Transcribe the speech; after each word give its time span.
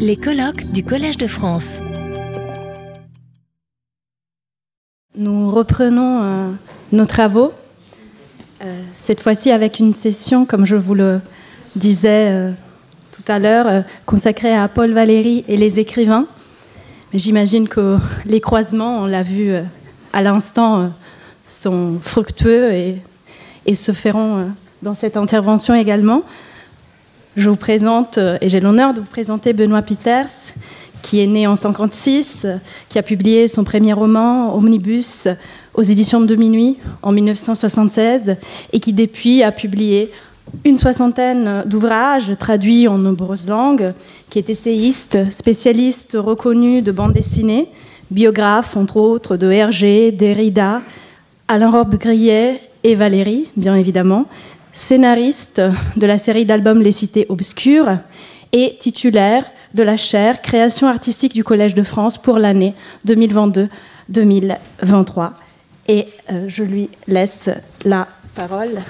Les 0.00 0.16
colloques 0.16 0.72
du 0.72 0.82
Collège 0.82 1.18
de 1.18 1.28
France. 1.28 1.78
Nous 5.14 5.52
reprenons 5.52 6.22
euh, 6.22 6.50
nos 6.90 7.06
travaux, 7.06 7.52
euh, 8.64 8.82
cette 8.96 9.20
fois-ci 9.20 9.52
avec 9.52 9.78
une 9.78 9.94
session, 9.94 10.46
comme 10.46 10.66
je 10.66 10.74
vous 10.74 10.94
le 10.94 11.20
disais 11.76 12.28
euh, 12.32 12.52
tout 13.12 13.22
à 13.28 13.38
l'heure, 13.38 13.84
consacrée 14.04 14.52
à 14.52 14.66
Paul 14.66 14.92
Valéry 14.92 15.44
et 15.46 15.56
les 15.56 15.78
écrivains. 15.78 16.26
J'imagine 17.14 17.68
que 17.68 17.98
les 18.24 18.40
croisements, 18.40 18.98
on 18.98 19.06
l'a 19.06 19.22
vu 19.22 19.54
à 20.12 20.22
l'instant, 20.22 20.90
sont 21.46 22.00
fructueux 22.02 22.72
et 23.64 23.74
se 23.76 23.92
feront 23.92 24.50
dans 24.82 24.94
cette 24.94 25.16
intervention 25.16 25.74
également. 25.74 26.24
Je 27.36 27.50
vous 27.50 27.56
présente, 27.56 28.18
et 28.40 28.48
j'ai 28.48 28.60
l'honneur 28.60 28.94
de 28.94 29.00
vous 29.00 29.06
présenter 29.06 29.52
Benoît 29.52 29.82
Peters, 29.82 30.30
qui 31.02 31.20
est 31.20 31.26
né 31.26 31.46
en 31.46 31.52
1956, 31.52 32.46
qui 32.88 32.98
a 32.98 33.02
publié 33.02 33.46
son 33.46 33.62
premier 33.62 33.92
roman, 33.92 34.56
Omnibus, 34.56 35.28
aux 35.74 35.82
éditions 35.82 36.22
de 36.22 36.34
Minuit 36.34 36.78
en 37.02 37.12
1976, 37.12 38.36
et 38.72 38.80
qui 38.80 38.94
depuis 38.94 39.42
a 39.42 39.52
publié 39.52 40.12
une 40.64 40.78
soixantaine 40.78 41.62
d'ouvrages 41.66 42.32
traduits 42.38 42.88
en 42.88 42.96
nombreuses 42.96 43.46
langues, 43.46 43.92
qui 44.30 44.38
est 44.38 44.48
essayiste, 44.48 45.30
spécialiste 45.30 46.16
reconnu 46.18 46.80
de 46.80 46.90
bande 46.90 47.12
dessinée, 47.12 47.68
biographe 48.10 48.78
entre 48.78 48.96
autres 48.96 49.36
de 49.36 49.50
Hergé, 49.50 50.10
Derrida, 50.10 50.80
Alain 51.48 51.70
Robbe-Grillet 51.70 52.62
et 52.82 52.94
Valéry, 52.94 53.50
bien 53.58 53.76
évidemment, 53.76 54.24
scénariste 54.76 55.62
de 55.96 56.06
la 56.06 56.18
série 56.18 56.44
d'albums 56.44 56.82
Les 56.82 56.92
Cités 56.92 57.24
Obscures 57.30 57.98
et 58.52 58.76
titulaire 58.78 59.50
de 59.72 59.82
la 59.82 59.96
chaire 59.96 60.42
Création 60.42 60.86
artistique 60.86 61.32
du 61.32 61.42
Collège 61.42 61.74
de 61.74 61.82
France 61.82 62.18
pour 62.18 62.38
l'année 62.38 62.74
2022-2023. 63.08 65.30
Et 65.88 66.04
euh, 66.30 66.44
je 66.48 66.62
lui 66.62 66.90
laisse 67.08 67.48
la 67.86 68.06
parole. 68.34 68.82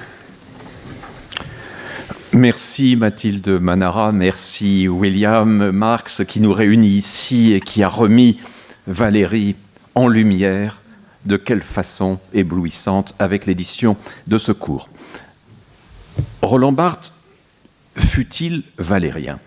Merci 2.33 2.97
Mathilde 2.97 3.49
Manara, 3.49 4.11
merci 4.11 4.89
William 4.89 5.71
Marx 5.71 6.23
qui 6.27 6.41
nous 6.41 6.53
réunit 6.53 6.97
ici 6.97 7.53
et 7.53 7.61
qui 7.61 7.85
a 7.85 7.89
remis 7.89 8.41
Valérie 8.89 9.55
en 9.95 10.09
lumière. 10.09 10.79
De 11.25 11.37
quelle 11.37 11.63
façon 11.63 12.19
éblouissante 12.33 13.15
avec 13.19 13.47
l'édition 13.47 13.97
de 14.29 14.39
ce 14.39 14.53
cours. 14.53 14.89
Roland 16.43 16.73
Barthes 16.73 17.13
fut-il 17.97 18.63
valérien? 18.79 19.39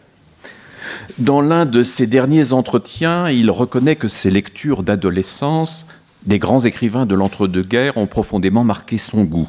Dans 1.18 1.42
l'un 1.42 1.66
de 1.66 1.84
ses 1.84 2.08
derniers 2.08 2.52
entretiens, 2.52 3.30
il 3.30 3.52
reconnaît 3.52 3.96
que 3.96 4.08
ses 4.08 4.32
lectures 4.32 4.84
d'adolescence 4.84 5.88
des 6.26 6.40
grands 6.40 6.66
écrivains 6.66 7.06
de 7.06 7.16
l'entre-deux-guerres 7.16 7.98
ont 7.98 8.08
profondément 8.08 8.64
marqué 8.64 8.98
son 8.98 9.24
goût. 9.24 9.48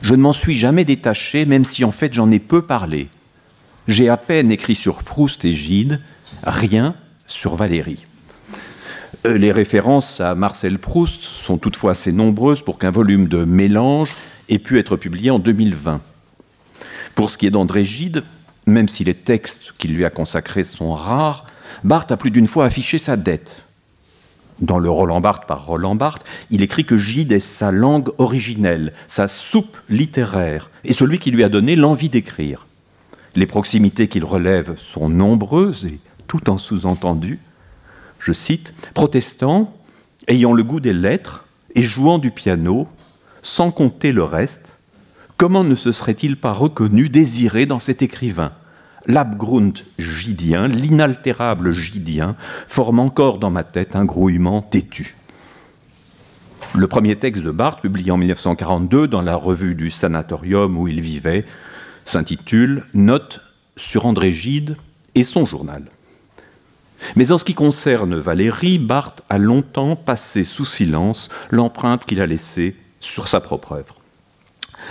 Je 0.00 0.14
ne 0.14 0.22
m'en 0.22 0.32
suis 0.32 0.54
jamais 0.54 0.84
détaché, 0.84 1.44
même 1.44 1.64
si 1.64 1.84
en 1.84 1.92
fait 1.92 2.12
j'en 2.12 2.30
ai 2.30 2.38
peu 2.38 2.62
parlé. 2.62 3.08
J'ai 3.88 4.08
à 4.08 4.16
peine 4.16 4.52
écrit 4.52 4.74
sur 4.74 5.02
Proust 5.02 5.44
et 5.44 5.54
Gide, 5.54 6.00
rien 6.44 6.94
sur 7.26 7.56
Valérie. 7.56 8.06
Euh, 9.26 9.38
les 9.38 9.52
références 9.52 10.20
à 10.20 10.34
Marcel 10.34 10.78
Proust 10.78 11.22
sont 11.22 11.58
toutefois 11.58 11.92
assez 11.92 12.12
nombreuses 12.12 12.62
pour 12.62 12.78
qu'un 12.78 12.90
volume 12.90 13.28
de 13.28 13.44
mélange 13.44 14.10
ait 14.48 14.58
pu 14.58 14.78
être 14.78 14.96
publié 14.96 15.30
en 15.30 15.38
2020. 15.38 16.00
Pour 17.14 17.30
ce 17.30 17.38
qui 17.38 17.46
est 17.46 17.50
d'André 17.50 17.84
Gide, 17.84 18.22
même 18.66 18.88
si 18.88 19.04
les 19.04 19.14
textes 19.14 19.72
qu'il 19.78 19.94
lui 19.94 20.04
a 20.04 20.10
consacrés 20.10 20.64
sont 20.64 20.92
rares, 20.92 21.46
Barthes 21.84 22.12
a 22.12 22.16
plus 22.16 22.30
d'une 22.30 22.46
fois 22.46 22.64
affiché 22.64 22.98
sa 22.98 23.16
dette. 23.16 23.64
Dans 24.60 24.78
le 24.78 24.90
Roland 24.90 25.20
Barthes 25.20 25.46
par 25.46 25.66
Roland 25.66 25.96
Barthes, 25.96 26.24
il 26.50 26.62
écrit 26.62 26.84
que 26.84 26.96
Gide 26.96 27.32
est 27.32 27.40
sa 27.40 27.72
langue 27.72 28.10
originelle, 28.18 28.92
sa 29.08 29.26
soupe 29.26 29.76
littéraire, 29.88 30.70
et 30.84 30.92
celui 30.92 31.18
qui 31.18 31.30
lui 31.30 31.42
a 31.42 31.48
donné 31.48 31.74
l'envie 31.74 32.10
d'écrire. 32.10 32.66
Les 33.34 33.46
proximités 33.46 34.08
qu'il 34.08 34.24
relève 34.24 34.76
sont 34.78 35.08
nombreuses 35.08 35.86
et 35.86 35.98
tout 36.28 36.48
en 36.48 36.58
sous-entendu. 36.58 37.40
Je 38.20 38.32
cite 38.32 38.74
Protestant, 38.94 39.76
ayant 40.28 40.52
le 40.52 40.62
goût 40.62 40.80
des 40.80 40.92
lettres 40.92 41.46
et 41.74 41.82
jouant 41.82 42.18
du 42.18 42.30
piano, 42.30 42.86
sans 43.42 43.72
compter 43.72 44.12
le 44.12 44.22
reste, 44.22 44.71
comment 45.42 45.64
ne 45.64 45.74
se 45.74 45.90
serait-il 45.90 46.36
pas 46.36 46.52
reconnu, 46.52 47.08
désiré 47.08 47.66
dans 47.66 47.80
cet 47.80 48.00
écrivain? 48.00 48.52
L'abgrund 49.06 49.76
gidien, 49.98 50.68
l'inaltérable 50.68 51.72
gidien, 51.72 52.36
forme 52.68 53.00
encore 53.00 53.38
dans 53.38 53.50
ma 53.50 53.64
tête 53.64 53.96
un 53.96 54.04
grouillement 54.04 54.62
têtu. 54.62 55.16
Le 56.76 56.86
premier 56.86 57.16
texte 57.16 57.42
de 57.42 57.50
Barthes, 57.50 57.80
publié 57.80 58.12
en 58.12 58.18
1942 58.18 59.08
dans 59.08 59.20
la 59.20 59.34
revue 59.34 59.74
du 59.74 59.90
sanatorium 59.90 60.78
où 60.78 60.86
il 60.86 61.00
vivait, 61.00 61.44
s'intitule 62.06 62.84
Note 62.94 63.40
sur 63.76 64.06
André 64.06 64.32
Gide 64.32 64.76
et 65.16 65.24
son 65.24 65.44
journal. 65.44 65.86
Mais 67.16 67.32
en 67.32 67.38
ce 67.38 67.44
qui 67.44 67.54
concerne 67.54 68.14
Valérie, 68.14 68.78
Barthes 68.78 69.24
a 69.28 69.38
longtemps 69.38 69.96
passé 69.96 70.44
sous 70.44 70.64
silence 70.64 71.30
l'empreinte 71.50 72.04
qu'il 72.04 72.20
a 72.20 72.26
laissée 72.28 72.76
sur 73.00 73.26
sa 73.26 73.40
propre 73.40 73.72
œuvre. 73.72 74.01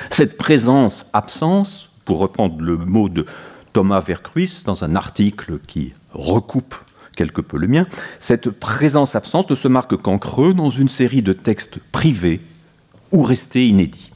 Cette 0.09 0.37
présence-absence, 0.37 1.89
pour 2.05 2.19
reprendre 2.19 2.61
le 2.61 2.77
mot 2.77 3.09
de 3.09 3.25
Thomas 3.73 3.99
Vercruis 3.99 4.63
dans 4.65 4.83
un 4.83 4.95
article 4.95 5.59
qui 5.65 5.93
recoupe 6.11 6.75
quelque 7.15 7.41
peu 7.41 7.57
le 7.57 7.67
mien, 7.67 7.87
cette 8.19 8.49
présence-absence 8.49 9.49
ne 9.49 9.55
se 9.55 9.67
marque 9.67 9.95
qu'en 9.97 10.17
creux 10.17 10.53
dans 10.53 10.69
une 10.69 10.89
série 10.89 11.21
de 11.21 11.33
textes 11.33 11.79
privés 11.91 12.41
ou 13.11 13.23
restés 13.23 13.67
inédits. 13.67 14.11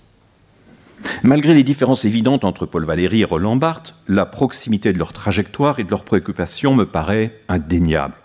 Malgré 1.24 1.54
les 1.54 1.64
différences 1.64 2.06
évidentes 2.06 2.46
entre 2.46 2.66
Paul 2.66 2.86
Valéry 2.86 3.22
et 3.22 3.26
Roland 3.26 3.56
Barthes, 3.56 3.96
la 4.08 4.26
proximité 4.26 4.94
de 4.94 4.98
leur 4.98 5.14
trajectoire 5.14 5.80
et 5.80 5.84
de 5.84 5.90
leurs 5.90 6.04
préoccupations 6.04 6.74
me 6.74 6.86
paraît 6.86 7.40
indéniable. 7.48 8.16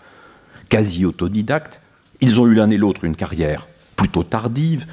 Quasi 0.69 1.05
autodidactes, 1.05 1.81
ils 2.21 2.39
ont 2.39 2.47
eu 2.47 2.53
l'un 2.53 2.69
et 2.69 2.77
l'autre 2.77 3.03
une 3.03 3.15
carrière 3.15 3.67
plutôt 3.95 4.23
tardive, 4.23 4.87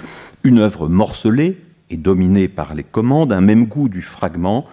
une 0.44 0.58
œuvre 0.58 0.88
morcelée, 0.88 1.58
et 1.90 1.96
dominés 1.96 2.48
par 2.48 2.74
les 2.74 2.84
commandes, 2.84 3.32
un 3.32 3.40
même 3.40 3.66
goût 3.66 3.88
du 3.88 4.02
fragment, 4.02 4.66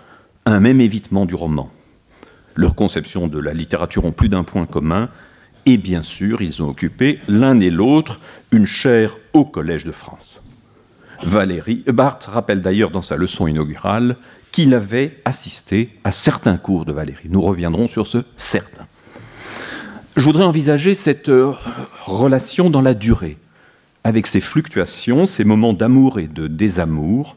un 0.45 0.59
même 0.59 0.81
évitement 0.81 1.25
du 1.25 1.35
roman. 1.35 1.69
Leurs 2.55 2.75
conceptions 2.75 3.27
de 3.27 3.39
la 3.39 3.53
littérature 3.53 4.05
ont 4.05 4.11
plus 4.11 4.29
d'un 4.29 4.43
point 4.43 4.65
commun, 4.65 5.09
et 5.65 5.77
bien 5.77 6.03
sûr, 6.03 6.41
ils 6.41 6.61
ont 6.61 6.69
occupé 6.69 7.19
l'un 7.27 7.59
et 7.59 7.71
l'autre 7.71 8.19
une 8.51 8.65
chaire 8.65 9.17
au 9.33 9.45
Collège 9.45 9.83
de 9.83 9.91
France. 9.91 10.41
Valérie 11.23 11.83
Barthes 11.87 12.25
rappelle 12.25 12.61
d'ailleurs 12.61 12.91
dans 12.91 13.01
sa 13.01 13.15
leçon 13.15 13.47
inaugurale 13.47 14.17
qu'il 14.51 14.73
avait 14.73 15.21
assisté 15.25 15.89
à 16.03 16.11
certains 16.11 16.57
cours 16.57 16.85
de 16.85 16.93
Valérie. 16.93 17.29
Nous 17.29 17.41
reviendrons 17.41 17.87
sur 17.87 18.07
ce 18.07 18.19
certain. 18.37 18.85
Je 20.15 20.21
voudrais 20.21 20.45
envisager 20.45 20.95
cette 20.95 21.27
euh, 21.27 21.51
relation 22.05 22.69
dans 22.69 22.81
la 22.81 22.93
durée 22.93 23.37
avec 24.05 24.27
ses 24.27 24.39
fluctuations, 24.39 25.25
ses 25.25 25.43
moments 25.43 25.73
d'amour 25.73 26.19
et 26.19 26.27
de 26.27 26.45
désamour, 26.45 27.35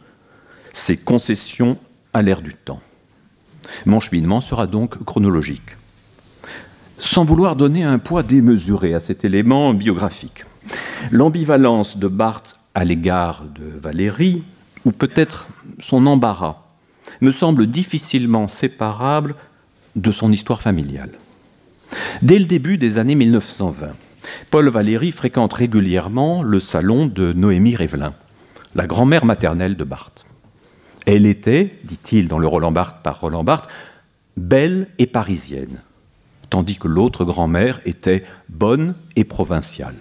ses 0.74 0.98
concessions 0.98 1.78
à 2.12 2.20
l'ère 2.20 2.42
du 2.42 2.52
temps. 2.52 2.80
Mon 3.86 4.00
cheminement 4.00 4.42
sera 4.42 4.66
donc 4.66 5.02
chronologique. 5.04 5.76
Sans 6.98 7.24
vouloir 7.24 7.56
donner 7.56 7.84
un 7.84 7.98
poids 7.98 8.22
démesuré 8.22 8.92
à 8.92 9.00
cet 9.00 9.24
élément 9.24 9.72
biographique, 9.72 10.44
l'ambivalence 11.10 11.96
de 11.96 12.06
Barthes 12.06 12.56
à 12.74 12.84
l'égard 12.84 13.44
de 13.44 13.78
Valérie, 13.80 14.44
ou 14.84 14.92
peut-être 14.92 15.46
son 15.80 16.06
embarras, 16.06 16.64
me 17.22 17.30
semble 17.30 17.66
difficilement 17.66 18.46
séparable 18.46 19.36
de 19.96 20.12
son 20.12 20.30
histoire 20.32 20.60
familiale. 20.60 21.12
Dès 22.20 22.38
le 22.38 22.44
début 22.44 22.76
des 22.76 22.98
années 22.98 23.14
1920, 23.14 23.88
Paul 24.50 24.68
Valéry 24.68 25.12
fréquente 25.12 25.54
régulièrement 25.54 26.42
le 26.42 26.60
salon 26.60 27.06
de 27.06 27.32
Noémie 27.32 27.76
Révelin, 27.76 28.14
la 28.74 28.86
grand-mère 28.86 29.24
maternelle 29.24 29.76
de 29.76 29.84
Barthes. 29.84 30.24
Elle 31.06 31.26
était, 31.26 31.78
dit-il 31.84 32.28
dans 32.28 32.38
le 32.38 32.46
Roland 32.46 32.72
Barthes 32.72 33.02
par 33.02 33.20
Roland 33.20 33.44
Barthes, 33.44 33.68
belle 34.36 34.86
et 34.98 35.06
parisienne, 35.06 35.80
tandis 36.50 36.78
que 36.78 36.88
l'autre 36.88 37.24
grand-mère 37.24 37.80
était 37.84 38.24
bonne 38.48 38.94
et 39.16 39.24
provinciale. 39.24 39.96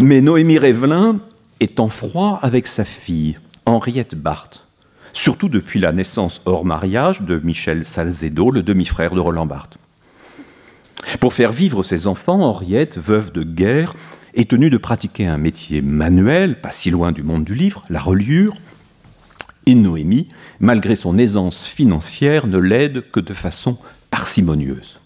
Mais 0.00 0.20
Noémie 0.20 0.58
Révelin 0.58 1.20
est 1.60 1.80
en 1.80 1.88
froid 1.88 2.38
avec 2.42 2.66
sa 2.66 2.84
fille, 2.84 3.38
Henriette 3.64 4.14
Barthes, 4.14 4.66
surtout 5.12 5.48
depuis 5.48 5.80
la 5.80 5.92
naissance 5.92 6.42
hors 6.44 6.64
mariage 6.64 7.22
de 7.22 7.40
Michel 7.42 7.84
Salzedo, 7.84 8.50
le 8.50 8.62
demi-frère 8.62 9.14
de 9.14 9.20
Roland 9.20 9.46
Barthes. 9.46 9.78
Pour 11.20 11.34
faire 11.34 11.52
vivre 11.52 11.82
ses 11.82 12.06
enfants, 12.06 12.40
Henriette, 12.42 12.98
veuve 12.98 13.32
de 13.32 13.42
guerre, 13.42 13.94
est 14.34 14.50
tenue 14.50 14.70
de 14.70 14.78
pratiquer 14.78 15.26
un 15.26 15.38
métier 15.38 15.82
manuel, 15.82 16.60
pas 16.60 16.70
si 16.70 16.90
loin 16.90 17.12
du 17.12 17.22
monde 17.22 17.44
du 17.44 17.54
livre, 17.54 17.84
la 17.90 18.00
reliure. 18.00 18.54
Et 19.66 19.74
Noémie, 19.74 20.26
malgré 20.58 20.96
son 20.96 21.18
aisance 21.18 21.66
financière, 21.66 22.46
ne 22.46 22.58
l'aide 22.58 23.08
que 23.10 23.20
de 23.20 23.34
façon 23.34 23.78
parcimonieuse. 24.10 24.98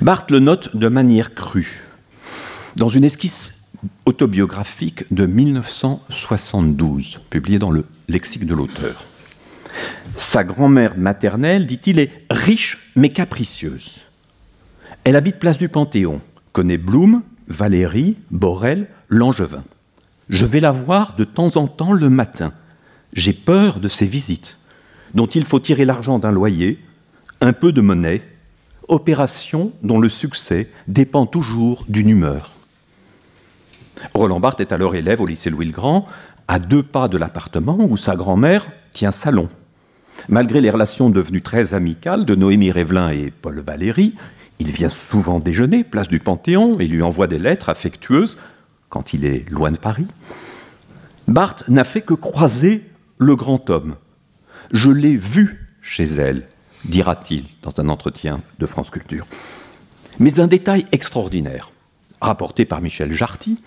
Barthes 0.00 0.30
le 0.30 0.40
note 0.40 0.76
de 0.76 0.88
manière 0.88 1.34
crue, 1.34 1.82
dans 2.76 2.88
une 2.88 3.04
esquisse 3.04 3.50
autobiographique 4.06 5.04
de 5.12 5.26
1972, 5.26 7.18
publiée 7.30 7.58
dans 7.58 7.70
le 7.70 7.84
lexique 8.08 8.46
de 8.46 8.54
l'auteur. 8.54 9.04
Sa 10.16 10.44
grand-mère 10.44 10.96
maternelle, 10.96 11.66
dit-il, 11.66 11.98
est 11.98 12.10
riche 12.30 12.92
mais 12.96 13.08
capricieuse. 13.08 13.96
Elle 15.04 15.16
habite 15.16 15.40
place 15.40 15.58
du 15.58 15.68
Panthéon, 15.68 16.20
connaît 16.52 16.78
Blum, 16.78 17.22
Valérie, 17.48 18.16
Borel, 18.30 18.86
Langevin. 19.08 19.64
Je 20.28 20.46
vais 20.46 20.60
la 20.60 20.70
voir 20.70 21.16
de 21.16 21.24
temps 21.24 21.56
en 21.56 21.66
temps 21.66 21.92
le 21.92 22.08
matin. 22.08 22.52
J'ai 23.12 23.32
peur 23.32 23.80
de 23.80 23.88
ses 23.88 24.06
visites, 24.06 24.58
dont 25.14 25.26
il 25.26 25.44
faut 25.44 25.58
tirer 25.58 25.84
l'argent 25.84 26.20
d'un 26.20 26.30
loyer, 26.30 26.78
un 27.40 27.52
peu 27.52 27.72
de 27.72 27.80
monnaie, 27.80 28.22
opération 28.86 29.72
dont 29.82 29.98
le 29.98 30.08
succès 30.08 30.70
dépend 30.86 31.26
toujours 31.26 31.84
d'une 31.88 32.08
humeur. 32.08 32.52
Roland 34.14 34.38
Barthes 34.38 34.60
est 34.60 34.72
alors 34.72 34.94
élève 34.94 35.20
au 35.20 35.26
lycée 35.26 35.50
Louis-le-Grand, 35.50 36.06
à 36.46 36.60
deux 36.60 36.82
pas 36.84 37.08
de 37.08 37.18
l'appartement 37.18 37.78
où 37.80 37.96
sa 37.96 38.14
grand-mère 38.14 38.70
tient 38.92 39.10
salon. 39.10 39.48
Malgré 40.28 40.60
les 40.60 40.70
relations 40.70 41.10
devenues 41.10 41.42
très 41.42 41.74
amicales 41.74 42.24
de 42.24 42.36
Noémie 42.36 42.70
Révelin 42.70 43.10
et 43.10 43.32
Paul 43.32 43.60
Valéry, 43.60 44.14
il 44.62 44.70
vient 44.70 44.88
souvent 44.88 45.40
déjeuner, 45.40 45.82
place 45.82 46.06
du 46.06 46.20
Panthéon, 46.20 46.78
et 46.78 46.86
lui 46.86 47.02
envoie 47.02 47.26
des 47.26 47.40
lettres 47.40 47.68
affectueuses 47.68 48.38
quand 48.90 49.12
il 49.12 49.24
est 49.24 49.50
loin 49.50 49.72
de 49.72 49.76
Paris. 49.76 50.06
Barthes 51.26 51.68
n'a 51.68 51.82
fait 51.82 52.02
que 52.02 52.14
croiser 52.14 52.88
le 53.18 53.34
grand 53.34 53.70
homme. 53.70 53.96
Je 54.72 54.88
l'ai 54.88 55.16
vu 55.16 55.68
chez 55.82 56.04
elle, 56.04 56.46
dira-t-il 56.84 57.46
dans 57.62 57.72
un 57.78 57.88
entretien 57.88 58.40
de 58.60 58.66
France 58.66 58.90
Culture. 58.90 59.26
Mais 60.20 60.38
un 60.38 60.46
détail 60.46 60.86
extraordinaire, 60.92 61.72
rapporté 62.20 62.64
par 62.64 62.80
Michel 62.80 63.12
Jarty, 63.12 63.60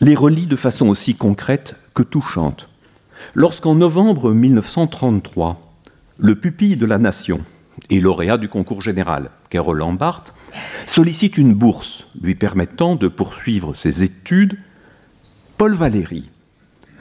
les 0.00 0.14
relie 0.14 0.46
de 0.46 0.56
façon 0.56 0.88
aussi 0.88 1.16
concrète 1.16 1.74
que 1.94 2.02
touchante. 2.02 2.70
Lorsqu'en 3.34 3.74
novembre 3.74 4.32
1933, 4.32 5.60
le 6.16 6.34
pupille 6.34 6.76
de 6.76 6.86
la 6.86 6.96
nation 6.96 7.40
et 7.90 8.00
lauréat 8.00 8.38
du 8.38 8.48
concours 8.48 8.82
général, 8.82 9.30
Carole 9.50 9.84
Barthes, 9.96 10.34
sollicite 10.86 11.38
une 11.38 11.54
bourse 11.54 12.06
lui 12.20 12.34
permettant 12.34 12.96
de 12.96 13.08
poursuivre 13.08 13.74
ses 13.74 14.02
études, 14.02 14.58
Paul 15.56 15.74
Valéry 15.74 16.26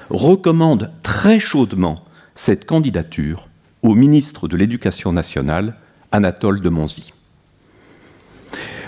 recommande 0.09 0.91
très 1.03 1.39
chaudement 1.39 2.03
cette 2.35 2.65
candidature 2.65 3.47
au 3.81 3.95
ministre 3.95 4.47
de 4.47 4.57
l'Éducation 4.57 5.12
nationale, 5.12 5.75
Anatole 6.12 6.62
de 6.62 6.69
Monzy. 6.69 7.13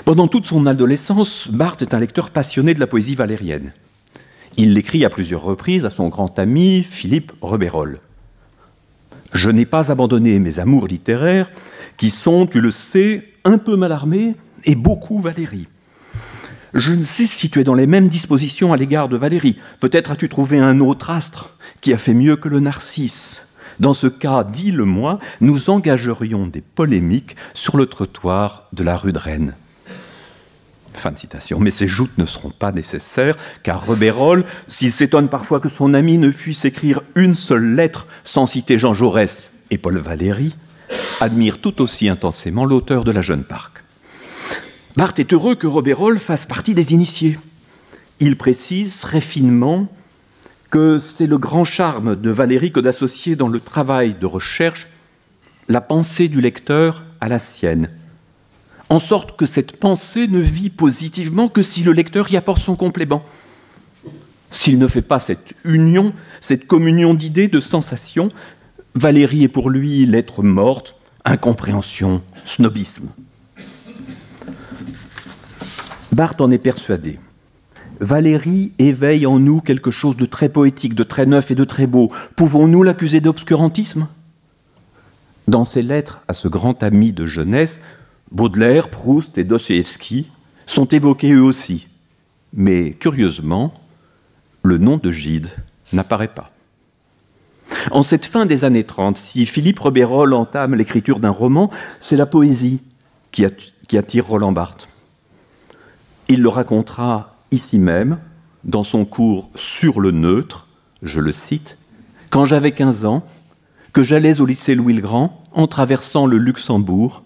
Pendant 0.06 0.28
toute 0.28 0.46
son 0.46 0.66
adolescence, 0.66 1.48
Barthes 1.50 1.82
est 1.82 1.94
un 1.94 2.00
lecteur 2.00 2.32
passionné 2.32 2.74
de 2.74 2.80
la 2.80 2.88
poésie 2.88 3.16
valérienne. 3.16 3.74
Il 4.58 4.74
l'écrit 4.74 5.06
à 5.06 5.10
plusieurs 5.10 5.44
reprises 5.44 5.86
à 5.86 5.90
son 5.90 6.10
grand 6.10 6.40
ami 6.40 6.84
Philippe 6.84 7.32
Rebérol. 7.42 8.00
Je 9.34 9.50
n'ai 9.50 9.66
pas 9.66 9.92
abandonné 9.92 10.40
mes 10.40 10.60
amours 10.60 10.88
littéraires, 10.88 11.52
qui 12.00 12.10
sont, 12.10 12.48
tu 12.48 12.62
le 12.62 12.72
sais, 12.72 13.26
un 13.44 13.60
peu 13.60 13.76
mal 13.76 13.92
armés 13.92 14.36
et 14.66 14.74
beaucoup 14.74 15.22
Valérie. 15.22 15.68
Je 16.74 16.94
ne 16.94 17.04
sais 17.04 17.28
si 17.28 17.50
tu 17.50 17.60
es 17.60 17.64
dans 17.64 17.74
les 17.74 17.88
mêmes 17.88 18.10
dispositions 18.10 18.74
à 18.74 18.78
l'égard 18.78 19.10
de 19.10 19.18
Valérie. 19.18 19.58
Peut-être 19.80 20.12
as-tu 20.12 20.30
trouvé 20.30 20.60
un 20.60 20.80
autre 20.80 21.10
astre 21.10 21.58
qui 21.82 21.94
a 21.94 21.98
fait 21.98 22.14
mieux 22.14 22.38
que 22.38 22.48
le 22.48 22.62
narcisse. 22.62 23.42
Dans 23.80 23.94
ce 23.94 24.08
cas, 24.08 24.44
dis-le-moi, 24.44 25.20
nous 25.42 25.70
engagerions 25.70 26.48
des 26.48 26.62
polémiques 26.62 27.36
sur 27.54 27.76
le 27.76 27.86
trottoir 27.86 28.68
de 28.72 28.84
la 28.84 28.96
rue 28.96 29.14
de 29.14 29.20
Rennes. 29.20 29.56
Fin 30.94 31.12
de 31.12 31.18
citation. 31.18 31.60
Mais 31.60 31.72
ces 31.72 31.88
joutes 31.88 32.18
ne 32.18 32.26
seront 32.26 32.50
pas 32.50 32.72
nécessaires, 32.72 33.36
car 33.64 33.86
Rebérol, 33.86 34.46
s'il 34.68 34.92
s'étonne 34.92 35.28
parfois 35.28 35.60
que 35.60 35.70
son 35.70 35.94
ami 35.94 36.18
ne 36.18 36.30
puisse 36.30 36.66
écrire 36.66 37.02
une 37.16 37.36
seule 37.36 37.76
lettre 37.76 38.08
sans 38.24 38.48
citer 38.48 38.78
Jean 38.78 38.94
Jaurès 38.94 39.50
et 39.72 39.78
Paul 39.78 39.98
Valéry, 39.98 40.54
admire 41.20 41.60
tout 41.60 41.82
aussi 41.82 42.10
intensément 42.10 42.66
l'auteur 42.66 43.04
de 43.04 43.12
La 43.12 43.22
Jeune 43.22 43.44
Parc. 43.44 43.84
Barthes 44.96 45.20
est 45.20 45.34
heureux 45.34 45.56
que 45.56 45.68
Rebérol 45.68 46.20
fasse 46.20 46.46
partie 46.46 46.74
des 46.74 46.94
initiés. 46.94 47.38
Il 48.20 48.38
précise 48.38 48.98
très 49.00 49.22
finement 49.22 49.88
que 50.70 51.00
c'est 51.00 51.28
le 51.28 51.38
grand 51.38 51.66
charme 51.66 52.16
de 52.16 52.30
Valéry 52.30 52.72
que 52.72 52.80
d'associer 52.80 53.36
dans 53.36 53.48
le 53.48 53.60
travail 53.60 54.16
de 54.20 54.26
recherche 54.26 54.88
la 55.68 55.82
pensée 55.82 56.28
du 56.28 56.42
lecteur 56.42 57.04
à 57.22 57.28
la 57.28 57.40
sienne, 57.40 57.90
en 58.90 59.00
sorte 59.00 59.38
que 59.38 59.46
cette 59.46 59.78
pensée 59.78 60.28
ne 60.28 60.40
vit 60.40 60.70
positivement 60.70 61.48
que 61.48 61.64
si 61.64 61.84
le 61.84 61.92
lecteur 61.92 62.32
y 62.32 62.38
apporte 62.38 62.62
son 62.62 62.76
complément. 62.76 63.24
S'il 64.50 64.80
ne 64.80 64.88
fait 64.88 65.04
pas 65.04 65.20
cette 65.20 65.54
union, 65.64 66.12
cette 66.42 66.66
communion 66.66 67.14
d'idées, 67.14 67.48
de 67.48 67.62
sensations, 67.62 68.32
Valérie 68.96 69.44
est 69.44 69.48
pour 69.48 69.70
lui 69.70 70.06
l'être 70.08 70.42
morte, 70.42 70.99
incompréhension, 71.30 72.22
snobisme. 72.46 73.10
Barthes 76.12 76.42
en 76.42 76.52
est 76.52 76.58
persuadé. 76.58 77.20
Valérie 78.00 78.72
éveille 78.80 79.26
en 79.26 79.40
nous 79.40 79.62
quelque 79.62 79.92
chose 79.92 80.18
de 80.18 80.26
très 80.26 80.50
poétique, 80.50 80.96
de 80.96 81.04
très 81.04 81.26
neuf 81.26 81.52
et 81.52 81.56
de 81.56 81.64
très 81.64 81.86
beau. 81.86 82.12
Pouvons-nous 82.36 82.84
l'accuser 82.84 83.20
d'obscurantisme? 83.20 84.08
Dans 85.48 85.66
ses 85.66 85.82
lettres 85.82 86.24
à 86.28 86.34
ce 86.34 86.48
grand 86.48 86.82
ami 86.84 87.12
de 87.12 87.28
jeunesse, 87.28 87.80
Baudelaire, 88.32 88.90
Proust 88.90 89.38
et 89.38 89.44
Dostoevsky 89.44 90.28
sont 90.66 90.86
évoqués 90.86 91.34
eux 91.34 91.44
aussi. 91.44 91.88
Mais 92.54 92.92
curieusement, 92.94 93.74
le 94.64 94.78
nom 94.78 94.98
de 94.98 95.12
Gide 95.12 95.50
n'apparaît 95.94 96.28
pas. 96.28 96.50
En 97.92 98.04
cette 98.04 98.26
fin 98.26 98.46
des 98.46 98.66
années 98.66 98.84
30, 98.84 99.18
si 99.18 99.46
Philippe 99.46 99.80
Rebérol 99.80 100.34
entame 100.34 100.76
l'écriture 100.76 101.20
d'un 101.20 101.30
roman, 101.30 101.70
c'est 102.00 102.18
la 102.18 102.26
poésie 102.26 102.82
qui 103.32 103.46
attire 103.98 104.28
Roland 104.28 104.52
Barthes. 104.52 104.88
Il 106.28 106.42
le 106.42 106.50
racontera 106.50 107.36
ici 107.52 107.80
même, 107.80 108.20
dans 108.64 108.84
son 108.84 109.06
cours 109.06 109.50
sur 109.56 110.00
le 110.00 110.12
neutre, 110.12 110.68
je 111.02 111.20
le 111.20 111.32
cite, 111.32 111.78
Quand 112.30 112.46
j'avais 112.46 112.72
15 112.72 113.06
ans, 113.06 113.24
que 113.94 114.04
j'allais 114.04 114.40
au 114.40 114.46
lycée 114.46 114.76
Louis-le-Grand, 114.76 115.42
en 115.52 115.68
traversant 115.68 116.28
le 116.28 116.38
Luxembourg, 116.38 117.24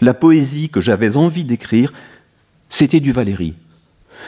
la 0.00 0.14
poésie 0.14 0.68
que 0.68 0.80
j'avais 0.80 1.16
envie 1.16 1.44
d'écrire, 1.44 1.92
c'était 2.68 3.00
du 3.00 3.12
Valéry. 3.12 3.54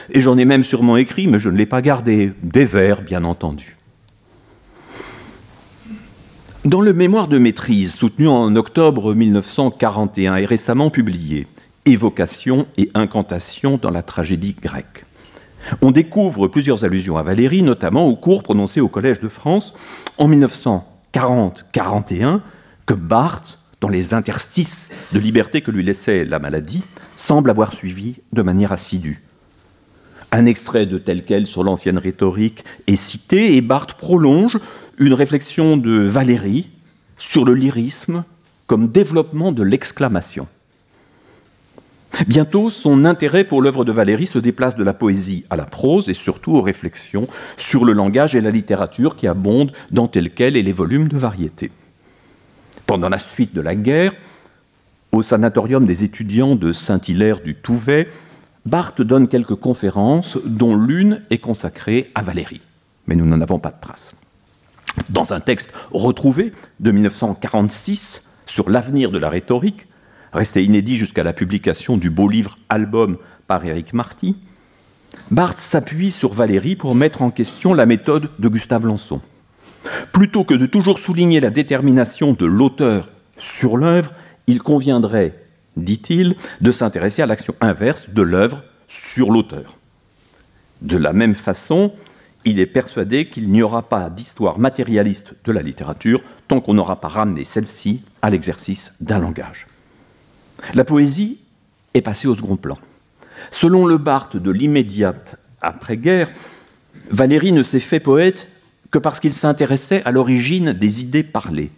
Et 0.09 0.21
j'en 0.21 0.37
ai 0.37 0.45
même 0.45 0.63
sûrement 0.63 0.97
écrit, 0.97 1.27
mais 1.27 1.39
je 1.39 1.49
ne 1.49 1.57
l'ai 1.57 1.65
pas 1.65 1.81
gardé, 1.81 2.33
des 2.43 2.65
vers, 2.65 3.01
bien 3.01 3.23
entendu. 3.23 3.74
Dans 6.65 6.81
le 6.81 6.93
mémoire 6.93 7.27
de 7.27 7.37
maîtrise, 7.37 7.93
soutenu 7.93 8.27
en 8.27 8.55
octobre 8.55 9.13
1941 9.13 10.37
et 10.37 10.45
récemment 10.45 10.89
publié, 10.89 11.45
Évocation 11.85 12.65
et 12.75 12.89
incantation 12.95 13.77
dans 13.79 13.91
la 13.91 14.01
tragédie 14.01 14.55
grecque. 14.59 15.05
On 15.83 15.91
découvre 15.91 16.47
plusieurs 16.47 16.83
allusions 16.83 17.17
à 17.17 17.23
Valérie, 17.23 17.61
notamment 17.61 18.07
au 18.07 18.15
cours 18.15 18.41
prononcé 18.41 18.81
au 18.81 18.87
Collège 18.87 19.19
de 19.19 19.29
France 19.29 19.75
en 20.17 20.27
1940-41, 20.27 22.41
que 22.87 22.95
Barthes, 22.95 23.59
dans 23.79 23.89
les 23.89 24.15
interstices 24.15 24.89
de 25.13 25.19
liberté 25.19 25.61
que 25.61 25.69
lui 25.69 25.83
laissait 25.83 26.25
la 26.25 26.39
maladie, 26.39 26.81
semble 27.15 27.51
avoir 27.51 27.73
suivi 27.73 28.15
de 28.33 28.41
manière 28.41 28.71
assidue. 28.71 29.21
Un 30.31 30.47
extrait 30.47 30.85
de 30.85 30.97
tel 30.97 31.23
quel 31.23 31.47
sur 31.47 31.63
l'ancienne 31.63 31.97
rhétorique 31.97 32.63
est 32.87 32.95
cité 32.95 33.55
et 33.55 33.61
Barthes 33.61 33.93
prolonge 33.93 34.57
une 34.97 35.13
réflexion 35.13 35.77
de 35.77 35.91
Valérie 36.01 36.69
sur 37.17 37.45
le 37.45 37.53
lyrisme 37.53 38.23
comme 38.67 38.89
développement 38.89 39.51
de 39.51 39.63
l'exclamation. 39.63 40.47
Bientôt, 42.27 42.69
son 42.69 43.03
intérêt 43.03 43.43
pour 43.43 43.61
l'œuvre 43.61 43.83
de 43.83 43.91
Valéry 43.91 44.25
se 44.25 44.39
déplace 44.39 44.75
de 44.75 44.83
la 44.83 44.93
poésie 44.93 45.43
à 45.49 45.57
la 45.57 45.65
prose 45.65 46.07
et 46.07 46.13
surtout 46.13 46.53
aux 46.53 46.61
réflexions 46.61 47.27
sur 47.57 47.83
le 47.83 47.91
langage 47.91 48.35
et 48.35 48.41
la 48.41 48.51
littérature 48.51 49.17
qui 49.17 49.27
abondent 49.27 49.73
dans 49.91 50.07
tel 50.07 50.31
quel 50.31 50.55
et 50.55 50.63
les 50.63 50.71
volumes 50.71 51.09
de 51.09 51.17
variété. 51.17 51.71
Pendant 52.87 53.09
la 53.09 53.19
suite 53.19 53.53
de 53.53 53.61
la 53.61 53.75
guerre, 53.75 54.13
au 55.11 55.23
sanatorium 55.23 55.85
des 55.85 56.03
étudiants 56.03 56.55
de 56.55 56.71
Saint-Hilaire 56.71 57.41
du 57.41 57.55
Touvet, 57.55 58.09
Barthes 58.65 59.01
donne 59.01 59.27
quelques 59.27 59.55
conférences, 59.55 60.37
dont 60.45 60.75
l'une 60.75 61.21
est 61.29 61.37
consacrée 61.37 62.11
à 62.15 62.21
Valéry. 62.21 62.61
Mais 63.07 63.15
nous 63.15 63.25
n'en 63.25 63.41
avons 63.41 63.59
pas 63.59 63.71
de 63.71 63.79
trace. 63.79 64.15
Dans 65.09 65.33
un 65.33 65.39
texte 65.39 65.71
retrouvé 65.91 66.53
de 66.79 66.91
1946 66.91 68.21
sur 68.45 68.69
l'avenir 68.69 69.11
de 69.11 69.17
la 69.17 69.29
rhétorique, 69.29 69.87
resté 70.33 70.63
inédit 70.63 70.97
jusqu'à 70.97 71.23
la 71.23 71.33
publication 71.33 71.97
du 71.97 72.09
beau 72.09 72.27
livre 72.27 72.55
Album 72.69 73.17
par 73.47 73.65
Éric 73.65 73.93
Marty, 73.93 74.35
Barthes 75.31 75.59
s'appuie 75.59 76.11
sur 76.11 76.33
Valéry 76.33 76.75
pour 76.75 76.95
mettre 76.95 77.21
en 77.21 77.31
question 77.31 77.73
la 77.73 77.85
méthode 77.85 78.29
de 78.39 78.47
Gustave 78.47 78.85
Lançon. 78.85 79.21
Plutôt 80.11 80.43
que 80.43 80.53
de 80.53 80.65
toujours 80.65 80.99
souligner 80.99 81.39
la 81.39 81.49
détermination 81.49 82.33
de 82.33 82.45
l'auteur 82.45 83.09
sur 83.37 83.77
l'œuvre, 83.77 84.13
il 84.47 84.59
conviendrait 84.59 85.45
dit-il, 85.77 86.35
de 86.61 86.71
s'intéresser 86.71 87.21
à 87.21 87.25
l'action 87.25 87.55
inverse 87.61 88.09
de 88.09 88.21
l'œuvre 88.21 88.63
sur 88.87 89.31
l'auteur. 89.31 89.77
De 90.81 90.97
la 90.97 91.13
même 91.13 91.35
façon, 91.35 91.93
il 92.45 92.59
est 92.59 92.67
persuadé 92.67 93.27
qu'il 93.27 93.51
n'y 93.51 93.63
aura 93.63 93.89
pas 93.89 94.09
d'histoire 94.09 94.59
matérialiste 94.59 95.33
de 95.43 95.51
la 95.51 95.63
littérature 95.63 96.21
tant 96.47 96.61
qu'on 96.61 96.75
n'aura 96.75 97.01
pas 97.01 97.07
ramené 97.07 97.43
celle-ci 97.43 98.03
à 98.21 98.29
l'exercice 98.29 98.93
d'un 99.01 99.19
langage. 99.19 99.67
La 100.75 100.85
poésie 100.85 101.39
est 101.95 102.01
passée 102.01 102.27
au 102.27 102.35
second 102.35 102.55
plan. 102.55 102.77
Selon 103.51 103.85
le 103.85 103.97
Barthes 103.97 104.37
de 104.37 104.51
l'immédiate 104.51 105.37
après-guerre, 105.61 106.29
Valéry 107.09 107.51
ne 107.51 107.63
s'est 107.63 107.79
fait 107.79 107.99
poète 107.99 108.47
que 108.91 108.99
parce 108.99 109.19
qu'il 109.19 109.33
s'intéressait 109.33 110.03
à 110.05 110.11
l'origine 110.11 110.71
des 110.71 111.01
idées 111.01 111.23
parlées. 111.23 111.71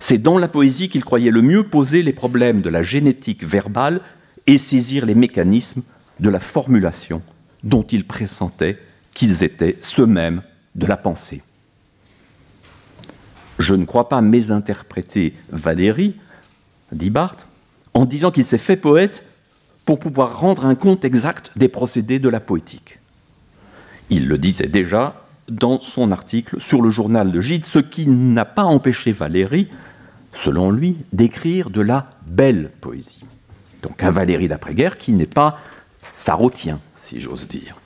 C'est 0.00 0.18
dans 0.18 0.38
la 0.38 0.48
poésie 0.48 0.88
qu'il 0.88 1.04
croyait 1.04 1.32
le 1.32 1.42
mieux 1.42 1.64
poser 1.64 2.02
les 2.02 2.12
problèmes 2.12 2.62
de 2.62 2.70
la 2.70 2.82
génétique 2.82 3.44
verbale 3.44 4.00
et 4.46 4.58
saisir 4.58 5.04
les 5.06 5.16
mécanismes 5.16 5.82
de 6.20 6.30
la 6.30 6.40
formulation 6.40 7.20
dont 7.64 7.82
il 7.82 8.06
pressentait 8.06 8.78
qu'ils 9.18 9.42
étaient 9.42 9.76
ceux-mêmes 9.80 10.42
de 10.76 10.86
la 10.86 10.96
pensée. 10.96 11.42
Je 13.58 13.74
ne 13.74 13.84
crois 13.84 14.08
pas 14.08 14.20
mésinterpréter 14.20 15.34
Valéry, 15.50 16.14
dit 16.92 17.10
Barthes, 17.10 17.48
en 17.94 18.04
disant 18.04 18.30
qu'il 18.30 18.46
s'est 18.46 18.58
fait 18.58 18.76
poète 18.76 19.24
pour 19.84 19.98
pouvoir 19.98 20.38
rendre 20.38 20.66
un 20.66 20.76
compte 20.76 21.04
exact 21.04 21.50
des 21.56 21.68
procédés 21.68 22.20
de 22.20 22.28
la 22.28 22.38
poétique. 22.38 23.00
Il 24.08 24.28
le 24.28 24.38
disait 24.38 24.68
déjà 24.68 25.24
dans 25.48 25.80
son 25.80 26.12
article 26.12 26.60
sur 26.60 26.80
le 26.80 26.90
journal 26.90 27.32
de 27.32 27.40
Gide, 27.40 27.66
ce 27.66 27.80
qui 27.80 28.06
n'a 28.06 28.44
pas 28.44 28.64
empêché 28.64 29.10
Valéry, 29.10 29.68
selon 30.32 30.70
lui, 30.70 30.96
d'écrire 31.12 31.70
de 31.70 31.80
la 31.80 32.08
belle 32.24 32.70
poésie. 32.80 33.24
Donc 33.82 34.00
un 34.04 34.12
Valéry 34.12 34.46
d'après-guerre 34.46 34.96
qui 34.96 35.12
n'est 35.12 35.26
pas 35.26 35.58
sarotien, 36.14 36.78
si 36.94 37.20
j'ose 37.20 37.48
dire. 37.48 37.80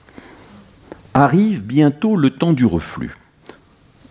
Arrive 1.15 1.63
bientôt 1.63 2.17
le 2.17 2.31
temps 2.31 2.55
du 2.55 2.65
reflux. 2.65 3.15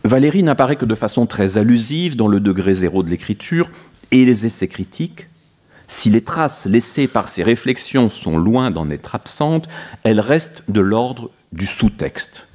Valéry 0.03 0.43
n'apparaît 0.43 0.75
que 0.75 0.85
de 0.85 0.93
façon 0.93 1.25
très 1.25 1.57
allusive 1.57 2.15
dans 2.15 2.27
le 2.27 2.39
degré 2.39 2.75
zéro 2.75 3.01
de 3.01 3.09
l'écriture 3.09 3.71
et 4.11 4.23
les 4.23 4.45
essais 4.45 4.67
critiques. 4.67 5.27
Si 5.87 6.11
les 6.11 6.21
traces 6.21 6.67
laissées 6.67 7.07
par 7.07 7.27
ses 7.27 7.41
réflexions 7.41 8.11
sont 8.11 8.37
loin 8.37 8.69
d'en 8.69 8.91
être 8.91 9.15
absentes, 9.15 9.67
elles 10.03 10.19
restent 10.19 10.61
de 10.67 10.79
l'ordre 10.79 11.31
du 11.51 11.65
sous-texte. 11.65 12.47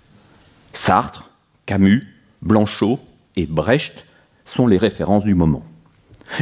Sartre, 0.72 1.28
Camus, 1.66 2.06
Blanchot 2.40 3.00
et 3.34 3.46
Brecht 3.46 4.04
sont 4.44 4.68
les 4.68 4.78
références 4.78 5.24
du 5.24 5.34
moment. 5.34 5.64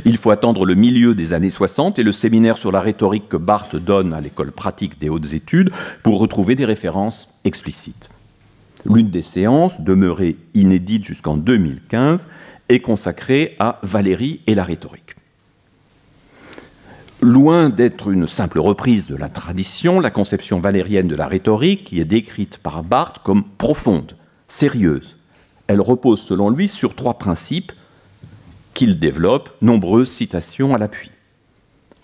Il 0.04 0.18
faut 0.18 0.30
attendre 0.30 0.66
le 0.66 0.74
milieu 0.74 1.14
des 1.14 1.32
années 1.32 1.48
60 1.48 1.98
et 1.98 2.02
le 2.02 2.12
séminaire 2.12 2.58
sur 2.58 2.70
la 2.70 2.82
rhétorique 2.82 3.30
que 3.30 3.38
Barthes 3.38 3.76
donne 3.76 4.12
à 4.12 4.20
l'école 4.20 4.52
pratique 4.52 4.98
des 5.00 5.08
hautes 5.08 5.32
études 5.32 5.70
pour 6.02 6.18
retrouver 6.18 6.54
des 6.54 6.66
références 6.66 7.33
explicites. 7.44 8.10
L'une 8.86 9.10
des 9.10 9.22
séances, 9.22 9.80
demeurée 9.80 10.36
inédite 10.54 11.04
jusqu'en 11.04 11.36
2015, 11.36 12.28
est 12.68 12.80
consacrée 12.80 13.56
à 13.58 13.78
Valérie 13.82 14.40
et 14.46 14.54
la 14.54 14.64
rhétorique. 14.64 15.16
Loin 17.22 17.70
d'être 17.70 18.10
une 18.10 18.26
simple 18.26 18.58
reprise 18.58 19.06
de 19.06 19.16
la 19.16 19.28
tradition, 19.28 20.00
la 20.00 20.10
conception 20.10 20.60
valérienne 20.60 21.08
de 21.08 21.16
la 21.16 21.26
rhétorique, 21.26 21.84
qui 21.84 22.00
est 22.00 22.04
décrite 22.04 22.58
par 22.58 22.82
Barthes 22.82 23.20
comme 23.22 23.44
profonde, 23.44 24.16
sérieuse, 24.48 25.16
elle 25.66 25.80
repose 25.80 26.20
selon 26.20 26.50
lui 26.50 26.68
sur 26.68 26.94
trois 26.94 27.14
principes 27.14 27.72
qu'il 28.74 28.98
développe, 28.98 29.50
nombreuses 29.62 30.10
citations 30.10 30.74
à 30.74 30.78
l'appui. 30.78 31.10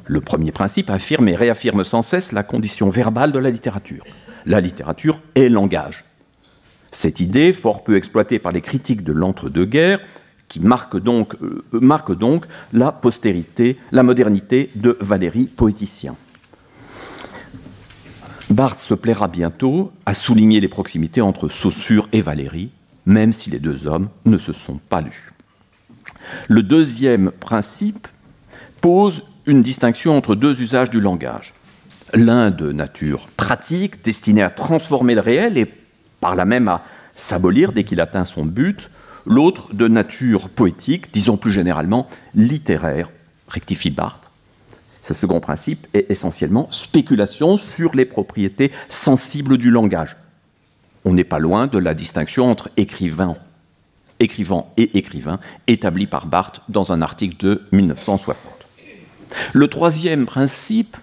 Le 0.06 0.20
premier 0.20 0.52
principe 0.52 0.88
affirme 0.88 1.28
et 1.28 1.36
réaffirme 1.36 1.84
sans 1.84 2.02
cesse 2.02 2.32
la 2.32 2.42
condition 2.42 2.90
verbale 2.90 3.32
de 3.32 3.38
la 3.38 3.50
littérature. 3.50 4.04
La 4.46 4.60
littérature 4.60 5.20
est 5.34 5.48
langage. 5.48 6.04
Cette 6.92 7.20
idée, 7.20 7.52
fort 7.52 7.84
peu 7.84 7.96
exploitée 7.96 8.38
par 8.38 8.52
les 8.52 8.60
critiques 8.60 9.04
de 9.04 9.12
l'entre-deux-guerres, 9.12 10.00
qui 10.48 10.60
marque 10.60 10.98
donc, 10.98 11.36
euh, 11.42 11.62
marque 11.72 12.12
donc 12.16 12.44
la 12.72 12.90
postérité, 12.90 13.78
la 13.92 14.02
modernité 14.02 14.70
de 14.74 14.96
Valéry 15.00 15.46
poéticien. 15.46 16.16
Barthes 18.50 18.80
se 18.80 18.94
plaira 18.94 19.28
bientôt 19.28 19.92
à 20.06 20.12
souligner 20.12 20.58
les 20.58 20.66
proximités 20.66 21.20
entre 21.20 21.48
Saussure 21.48 22.08
et 22.12 22.20
Valéry, 22.20 22.70
même 23.06 23.32
si 23.32 23.48
les 23.50 23.60
deux 23.60 23.86
hommes 23.86 24.08
ne 24.24 24.38
se 24.38 24.52
sont 24.52 24.78
pas 24.88 25.00
lus. 25.00 25.32
Le 26.48 26.64
deuxième 26.64 27.30
principe 27.30 28.08
pose 28.80 29.22
une 29.46 29.62
distinction 29.62 30.16
entre 30.16 30.34
deux 30.34 30.60
usages 30.60 30.90
du 30.90 31.00
langage. 31.00 31.54
L'un 32.14 32.50
de 32.50 32.72
nature 32.72 33.28
pratique, 33.36 34.02
destiné 34.02 34.42
à 34.42 34.50
transformer 34.50 35.14
le 35.14 35.20
réel 35.20 35.56
et 35.58 35.72
par 36.20 36.34
là 36.34 36.44
même 36.44 36.68
à 36.68 36.82
s'abolir 37.14 37.72
dès 37.72 37.84
qu'il 37.84 38.00
atteint 38.00 38.24
son 38.24 38.44
but, 38.44 38.90
l'autre 39.26 39.74
de 39.74 39.86
nature 39.86 40.48
poétique, 40.48 41.12
disons 41.12 41.36
plus 41.36 41.52
généralement 41.52 42.08
littéraire, 42.34 43.10
rectifie 43.48 43.90
Barthes. 43.90 44.30
Ce 45.02 45.14
second 45.14 45.40
principe 45.40 45.86
est 45.94 46.10
essentiellement 46.10 46.70
spéculation 46.70 47.56
sur 47.56 47.94
les 47.94 48.04
propriétés 48.04 48.72
sensibles 48.88 49.56
du 49.56 49.70
langage. 49.70 50.16
On 51.04 51.14
n'est 51.14 51.24
pas 51.24 51.38
loin 51.38 51.66
de 51.66 51.78
la 51.78 51.94
distinction 51.94 52.50
entre 52.50 52.70
écrivain, 52.76 53.36
écrivain 54.18 54.66
et 54.76 54.98
écrivain 54.98 55.38
établie 55.66 56.06
par 56.06 56.26
Barthes 56.26 56.60
dans 56.68 56.92
un 56.92 57.02
article 57.02 57.36
de 57.38 57.62
1960. 57.72 58.52
Le 59.52 59.68
troisième 59.68 60.26
principe 60.26 60.96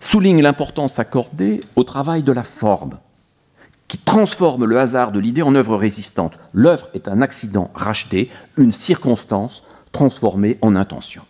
souligne 0.00 0.42
l'importance 0.42 0.98
accordée 0.98 1.60
au 1.74 1.84
travail 1.84 2.22
de 2.22 2.32
la 2.32 2.42
forme 2.42 2.98
qui 3.88 3.98
transforme 3.98 4.64
le 4.64 4.78
hasard 4.78 5.12
de 5.12 5.20
l'idée 5.20 5.42
en 5.42 5.54
œuvre 5.54 5.76
résistante. 5.76 6.38
L'œuvre 6.52 6.88
est 6.94 7.08
un 7.08 7.22
accident 7.22 7.70
racheté, 7.74 8.30
une 8.56 8.72
circonstance 8.72 9.64
transformée 9.92 10.58
en 10.60 10.74
intention. 10.74 11.22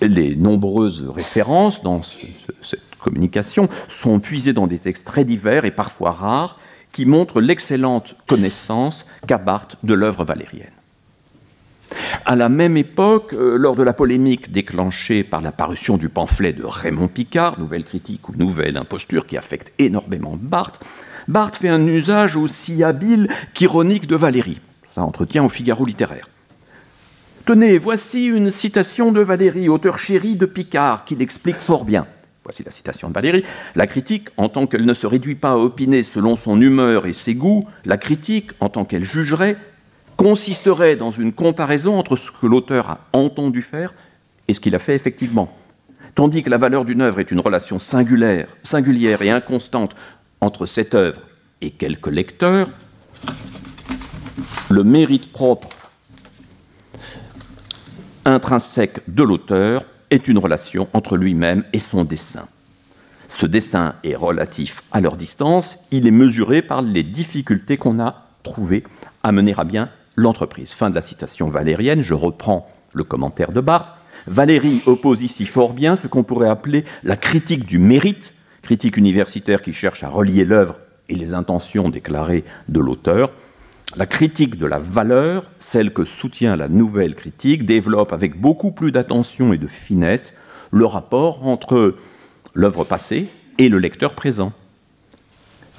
Les 0.00 0.36
nombreuses 0.36 1.08
références 1.08 1.80
dans 1.82 2.02
cette 2.02 2.80
communication 2.98 3.68
sont 3.88 4.20
puisées 4.20 4.52
dans 4.52 4.66
des 4.66 4.78
textes 4.78 5.06
très 5.06 5.24
divers 5.24 5.64
et 5.64 5.70
parfois 5.70 6.10
rares 6.10 6.58
qui 6.92 7.06
montrent 7.06 7.40
l'excellente 7.40 8.16
connaissance 8.26 9.06
qu'a 9.26 9.38
Barthes 9.38 9.76
de 9.82 9.94
l'œuvre 9.94 10.24
valérienne. 10.24 10.70
À 12.24 12.36
la 12.36 12.48
même 12.48 12.76
époque, 12.76 13.34
euh, 13.34 13.56
lors 13.56 13.76
de 13.76 13.82
la 13.82 13.92
polémique 13.92 14.52
déclenchée 14.52 15.24
par 15.24 15.40
la 15.40 15.52
parution 15.52 15.96
du 15.96 16.08
pamphlet 16.08 16.52
de 16.52 16.64
Raymond 16.64 17.08
Picard, 17.08 17.58
Nouvelle 17.58 17.84
critique 17.84 18.28
ou 18.28 18.34
Nouvelle 18.36 18.76
imposture, 18.76 19.26
qui 19.26 19.36
affecte 19.36 19.72
énormément 19.78 20.38
Barthes, 20.40 20.80
Barthes 21.28 21.56
fait 21.56 21.68
un 21.68 21.86
usage 21.86 22.36
aussi 22.36 22.84
habile 22.84 23.28
qu'ironique 23.54 24.06
de 24.06 24.16
Valérie. 24.16 24.60
Ça 24.82 25.02
entretient 25.02 25.44
au 25.44 25.48
Figaro 25.48 25.84
littéraire. 25.84 26.28
Tenez, 27.46 27.78
voici 27.78 28.26
une 28.26 28.50
citation 28.50 29.12
de 29.12 29.20
Valérie, 29.20 29.68
auteur 29.68 29.98
chéri 29.98 30.36
de 30.36 30.46
Picard, 30.46 31.04
qui 31.04 31.14
l'explique 31.14 31.56
fort 31.56 31.84
bien. 31.84 32.06
Voici 32.42 32.62
la 32.62 32.70
citation 32.70 33.08
de 33.08 33.14
Valérie. 33.14 33.44
La 33.74 33.86
critique, 33.86 34.28
en 34.36 34.48
tant 34.48 34.66
qu'elle 34.66 34.84
ne 34.84 34.94
se 34.94 35.06
réduit 35.06 35.34
pas 35.34 35.52
à 35.52 35.56
opiner 35.56 36.02
selon 36.02 36.36
son 36.36 36.60
humeur 36.60 37.06
et 37.06 37.14
ses 37.14 37.34
goûts, 37.34 37.66
la 37.84 37.96
critique, 37.96 38.50
en 38.60 38.68
tant 38.68 38.84
qu'elle 38.84 39.04
jugerait, 39.04 39.56
consisterait 40.16 40.96
dans 40.96 41.10
une 41.10 41.32
comparaison 41.32 41.98
entre 41.98 42.16
ce 42.16 42.30
que 42.30 42.46
l'auteur 42.46 42.90
a 42.90 43.00
entendu 43.12 43.62
faire 43.62 43.94
et 44.48 44.54
ce 44.54 44.60
qu'il 44.60 44.74
a 44.74 44.78
fait 44.78 44.94
effectivement. 44.94 45.54
Tandis 46.14 46.42
que 46.42 46.50
la 46.50 46.58
valeur 46.58 46.84
d'une 46.84 47.00
œuvre 47.00 47.20
est 47.20 47.30
une 47.30 47.40
relation 47.40 47.78
singulière, 47.78 48.48
singulière 48.62 49.22
et 49.22 49.30
inconstante 49.30 49.96
entre 50.40 50.66
cette 50.66 50.94
œuvre 50.94 51.20
et 51.60 51.70
quelques 51.70 52.06
lecteurs, 52.06 52.68
le 54.70 54.84
mérite 54.84 55.32
propre 55.32 55.68
intrinsèque 58.24 59.00
de 59.08 59.22
l'auteur 59.22 59.84
est 60.10 60.28
une 60.28 60.38
relation 60.38 60.88
entre 60.92 61.16
lui-même 61.16 61.64
et 61.72 61.78
son 61.78 62.04
dessin. 62.04 62.46
Ce 63.28 63.46
dessin 63.46 63.96
est 64.04 64.14
relatif 64.14 64.82
à 64.92 65.00
leur 65.00 65.16
distance, 65.16 65.80
il 65.90 66.06
est 66.06 66.12
mesuré 66.12 66.62
par 66.62 66.82
les 66.82 67.02
difficultés 67.02 67.76
qu'on 67.76 67.98
a 67.98 68.28
trouvées 68.42 68.84
à 69.22 69.32
mener 69.32 69.54
à 69.56 69.64
bien 69.64 69.90
l'entreprise. 70.16 70.72
Fin 70.72 70.90
de 70.90 70.94
la 70.94 71.02
citation 71.02 71.48
valérienne, 71.48 72.02
je 72.02 72.14
reprends 72.14 72.68
le 72.92 73.04
commentaire 73.04 73.52
de 73.52 73.60
Barthes. 73.60 73.92
Valérie 74.26 74.82
oppose 74.86 75.22
ici 75.22 75.44
fort 75.44 75.72
bien 75.72 75.96
ce 75.96 76.06
qu'on 76.06 76.22
pourrait 76.22 76.48
appeler 76.48 76.84
la 77.02 77.16
critique 77.16 77.66
du 77.66 77.78
mérite, 77.78 78.34
critique 78.62 78.96
universitaire 78.96 79.60
qui 79.60 79.72
cherche 79.72 80.02
à 80.02 80.08
relier 80.08 80.44
l'œuvre 80.44 80.80
et 81.08 81.14
les 81.14 81.34
intentions 81.34 81.88
déclarées 81.88 82.44
de 82.68 82.80
l'auteur. 82.80 83.32
La 83.96 84.06
critique 84.06 84.58
de 84.58 84.66
la 84.66 84.78
valeur, 84.78 85.50
celle 85.58 85.92
que 85.92 86.04
soutient 86.04 86.56
la 86.56 86.68
nouvelle 86.68 87.14
critique, 87.14 87.66
développe 87.66 88.12
avec 88.12 88.40
beaucoup 88.40 88.70
plus 88.70 88.92
d'attention 88.92 89.52
et 89.52 89.58
de 89.58 89.66
finesse 89.66 90.32
le 90.70 90.86
rapport 90.86 91.46
entre 91.46 91.94
l'œuvre 92.54 92.84
passée 92.84 93.28
et 93.58 93.68
le 93.68 93.78
lecteur 93.78 94.14
présent. 94.14 94.52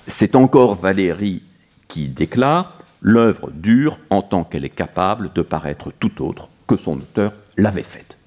C'est 0.07 0.35
encore 0.35 0.75
Valérie 0.75 1.41
qui 1.87 2.09
déclare 2.09 2.77
l'œuvre 3.05 3.51
dure 3.51 3.99
en 4.09 4.23
tant 4.23 4.43
qu'elle 4.43 4.65
est 4.65 4.69
capable 4.69 5.31
de 5.35 5.43
paraître 5.43 5.91
tout 5.99 6.23
autre 6.23 6.49
que 6.67 6.75
son 6.75 6.97
auteur 6.97 7.33
l'avait 7.55 7.83
faite. 7.83 8.17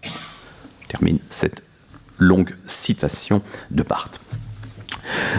termine 0.87 1.19
cette 1.31 1.65
longue 2.17 2.55
citation 2.69 3.43
de 3.73 3.83
Barthes. 3.83 4.21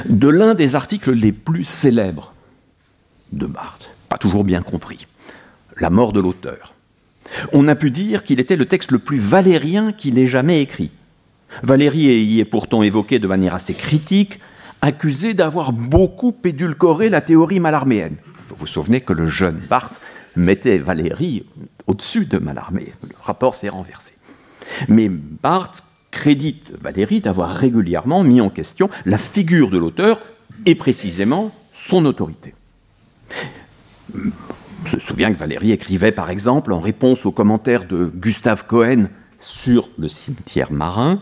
De 0.10 0.28
l'un 0.28 0.56
des 0.56 0.76
articles 0.76 1.14
les 1.14 1.32
plus 1.32 1.64
célèbres 1.64 2.34
de 3.32 3.46
Barthes, 3.46 3.92
pas 4.10 4.18
toujours 4.18 4.44
bien 4.44 4.62
compris, 4.62 5.08
La 5.78 5.90
mort 5.90 6.12
de 6.12 6.20
l'auteur. 6.20 6.74
On 7.54 7.70
a 7.70 7.76
pu 7.76 7.92
dire 7.92 8.26
qu'il 8.26 8.42
était 8.42 8.58
le 8.58 8.66
texte 8.66 8.92
le 8.92 9.00
plus 9.00 9.20
valérien 9.20 9.94
qu'il 9.94 10.20
ait 10.20 10.28
jamais 10.28 10.62
écrit. 10.62 10.92
Valérie 11.64 12.26
y 12.26 12.42
est 12.42 12.46
pourtant 12.46 12.84
évoqué 12.84 13.20
de 13.20 13.28
manière 13.28 13.56
assez 13.56 13.74
critique, 13.74 14.42
accusé 14.82 15.34
d'avoir 15.34 15.72
beaucoup 15.72 16.36
édulcoré 16.44 17.08
la 17.08 17.22
théorie 17.22 17.62
malarméenne. 17.62 18.18
Vous 18.60 18.68
souvenez 18.68 19.02
que 19.02 19.14
le 19.14 19.28
jeune 19.28 19.60
Barthes 19.70 20.02
mettait 20.36 20.78
Valérie 20.78 21.46
au-dessus 21.88 22.26
de 22.26 22.38
Mallarmé. 22.38 22.94
Le 23.04 23.16
rapport 23.22 23.56
s'est 23.56 23.70
renversé. 23.70 24.14
Mais 24.88 25.10
Barthes 25.10 25.84
crédite 26.12 26.72
Valérie 26.80 27.22
d'avoir 27.22 27.52
régulièrement 27.52 28.24
mis 28.24 28.42
en 28.42 28.50
question 28.50 28.90
la 29.06 29.18
figure 29.18 29.70
de 29.70 29.78
l'auteur 29.78 30.20
et 30.66 30.76
précisément 30.76 31.54
son 31.74 32.06
autorité. 32.06 32.54
Je 34.14 34.96
me 34.96 35.00
souviens 35.00 35.32
que 35.34 35.38
Valérie 35.38 35.72
écrivait 35.72 36.12
par 36.12 36.30
exemple 36.30 36.74
en 36.74 36.80
réponse 36.80 37.26
aux 37.26 37.32
commentaires 37.32 37.88
de 37.88 38.12
Gustave 38.14 38.66
Cohen 38.66 39.08
sur 39.40 39.90
le 39.98 40.10
cimetière 40.10 40.72
marin, 40.72 41.22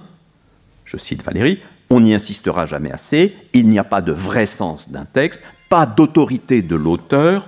je 0.85 0.97
cite 0.97 1.21
Valérie, 1.21 1.59
on 1.89 1.99
n'y 1.99 2.13
insistera 2.13 2.65
jamais 2.65 2.91
assez, 2.91 3.35
il 3.53 3.69
n'y 3.69 3.79
a 3.79 3.83
pas 3.83 4.01
de 4.01 4.11
vrai 4.11 4.45
sens 4.45 4.89
d'un 4.89 5.05
texte, 5.05 5.41
pas 5.69 5.85
d'autorité 5.85 6.61
de 6.61 6.75
l'auteur, 6.75 7.47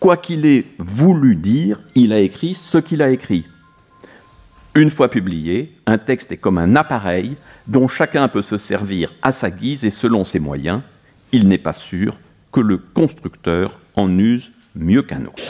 quoi 0.00 0.16
qu'il 0.16 0.46
ait 0.46 0.66
voulu 0.78 1.36
dire, 1.36 1.82
il 1.94 2.12
a 2.12 2.20
écrit 2.20 2.54
ce 2.54 2.78
qu'il 2.78 3.02
a 3.02 3.10
écrit. 3.10 3.46
Une 4.74 4.90
fois 4.90 5.08
publié, 5.08 5.72
un 5.86 5.98
texte 5.98 6.32
est 6.32 6.36
comme 6.36 6.58
un 6.58 6.74
appareil 6.74 7.36
dont 7.68 7.86
chacun 7.86 8.26
peut 8.28 8.42
se 8.42 8.58
servir 8.58 9.12
à 9.22 9.30
sa 9.30 9.50
guise 9.50 9.84
et 9.84 9.90
selon 9.90 10.24
ses 10.24 10.40
moyens. 10.40 10.80
Il 11.30 11.46
n'est 11.46 11.58
pas 11.58 11.72
sûr 11.72 12.18
que 12.50 12.60
le 12.60 12.78
constructeur 12.78 13.78
en 13.94 14.18
use 14.18 14.50
mieux 14.74 15.02
qu'un 15.02 15.26
autre. 15.26 15.42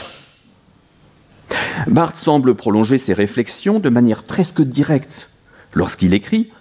Barthes 1.87 2.17
semble 2.17 2.55
prolonger 2.55 2.97
ses 2.97 3.13
réflexions 3.13 3.79
de 3.79 3.89
manière 3.89 4.23
presque 4.23 4.61
directe 4.61 5.29
lorsqu'il 5.73 6.13
écrit 6.13 6.51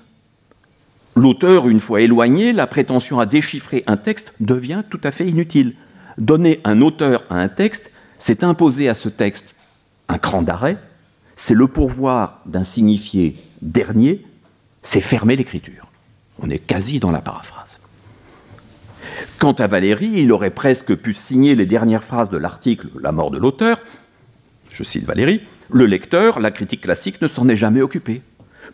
L'auteur, 1.24 1.70
une 1.70 1.80
fois 1.80 2.02
éloigné, 2.02 2.52
la 2.52 2.66
prétention 2.66 3.18
à 3.18 3.24
déchiffrer 3.24 3.82
un 3.86 3.96
texte 3.96 4.34
devient 4.40 4.82
tout 4.90 5.00
à 5.02 5.10
fait 5.10 5.26
inutile. 5.26 5.72
Donner 6.18 6.60
un 6.64 6.82
auteur 6.82 7.24
à 7.30 7.36
un 7.36 7.48
texte, 7.48 7.90
c'est 8.18 8.44
imposer 8.44 8.90
à 8.90 8.94
ce 8.94 9.08
texte 9.08 9.54
un 10.10 10.18
cran 10.18 10.42
d'arrêt, 10.42 10.76
c'est 11.34 11.54
le 11.54 11.66
pourvoir 11.66 12.42
d'un 12.44 12.62
signifié 12.62 13.36
dernier, 13.62 14.22
c'est 14.82 15.00
fermer 15.00 15.34
l'écriture. 15.34 15.86
On 16.42 16.50
est 16.50 16.58
quasi 16.58 17.00
dans 17.00 17.10
la 17.10 17.22
paraphrase. 17.22 17.78
Quant 19.38 19.54
à 19.54 19.66
Valérie, 19.66 20.12
il 20.16 20.30
aurait 20.30 20.50
presque 20.50 20.94
pu 20.94 21.14
signer 21.14 21.54
les 21.54 21.64
dernières 21.64 22.04
phrases 22.04 22.28
de 22.28 22.36
l'article 22.36 22.88
La 23.00 23.12
mort 23.12 23.30
de 23.30 23.38
l'auteur. 23.38 23.80
Je 24.72 24.84
cite 24.84 25.06
Valérie 25.06 25.40
Le 25.70 25.86
lecteur, 25.86 26.38
la 26.38 26.50
critique 26.50 26.82
classique, 26.82 27.22
ne 27.22 27.28
s'en 27.28 27.48
est 27.48 27.56
jamais 27.56 27.80
occupé. 27.80 28.20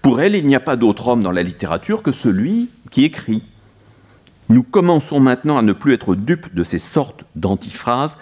Pour 0.02 0.20
elle, 0.20 0.34
il 0.34 0.46
n'y 0.46 0.56
a 0.56 0.60
pas 0.60 0.76
d'autre 0.76 1.08
homme 1.08 1.22
dans 1.22 1.30
la 1.30 1.42
littérature 1.42 2.02
que 2.02 2.12
celui 2.12 2.70
qui 2.90 3.04
écrit. 3.04 3.42
Nous 4.48 4.62
commençons 4.62 5.20
maintenant 5.20 5.58
à 5.58 5.62
ne 5.62 5.72
plus 5.72 5.92
être 5.92 6.14
dupes 6.14 6.54
de 6.54 6.64
ces 6.64 6.78
sortes 6.78 7.24
d'antiphrases. 7.36 8.16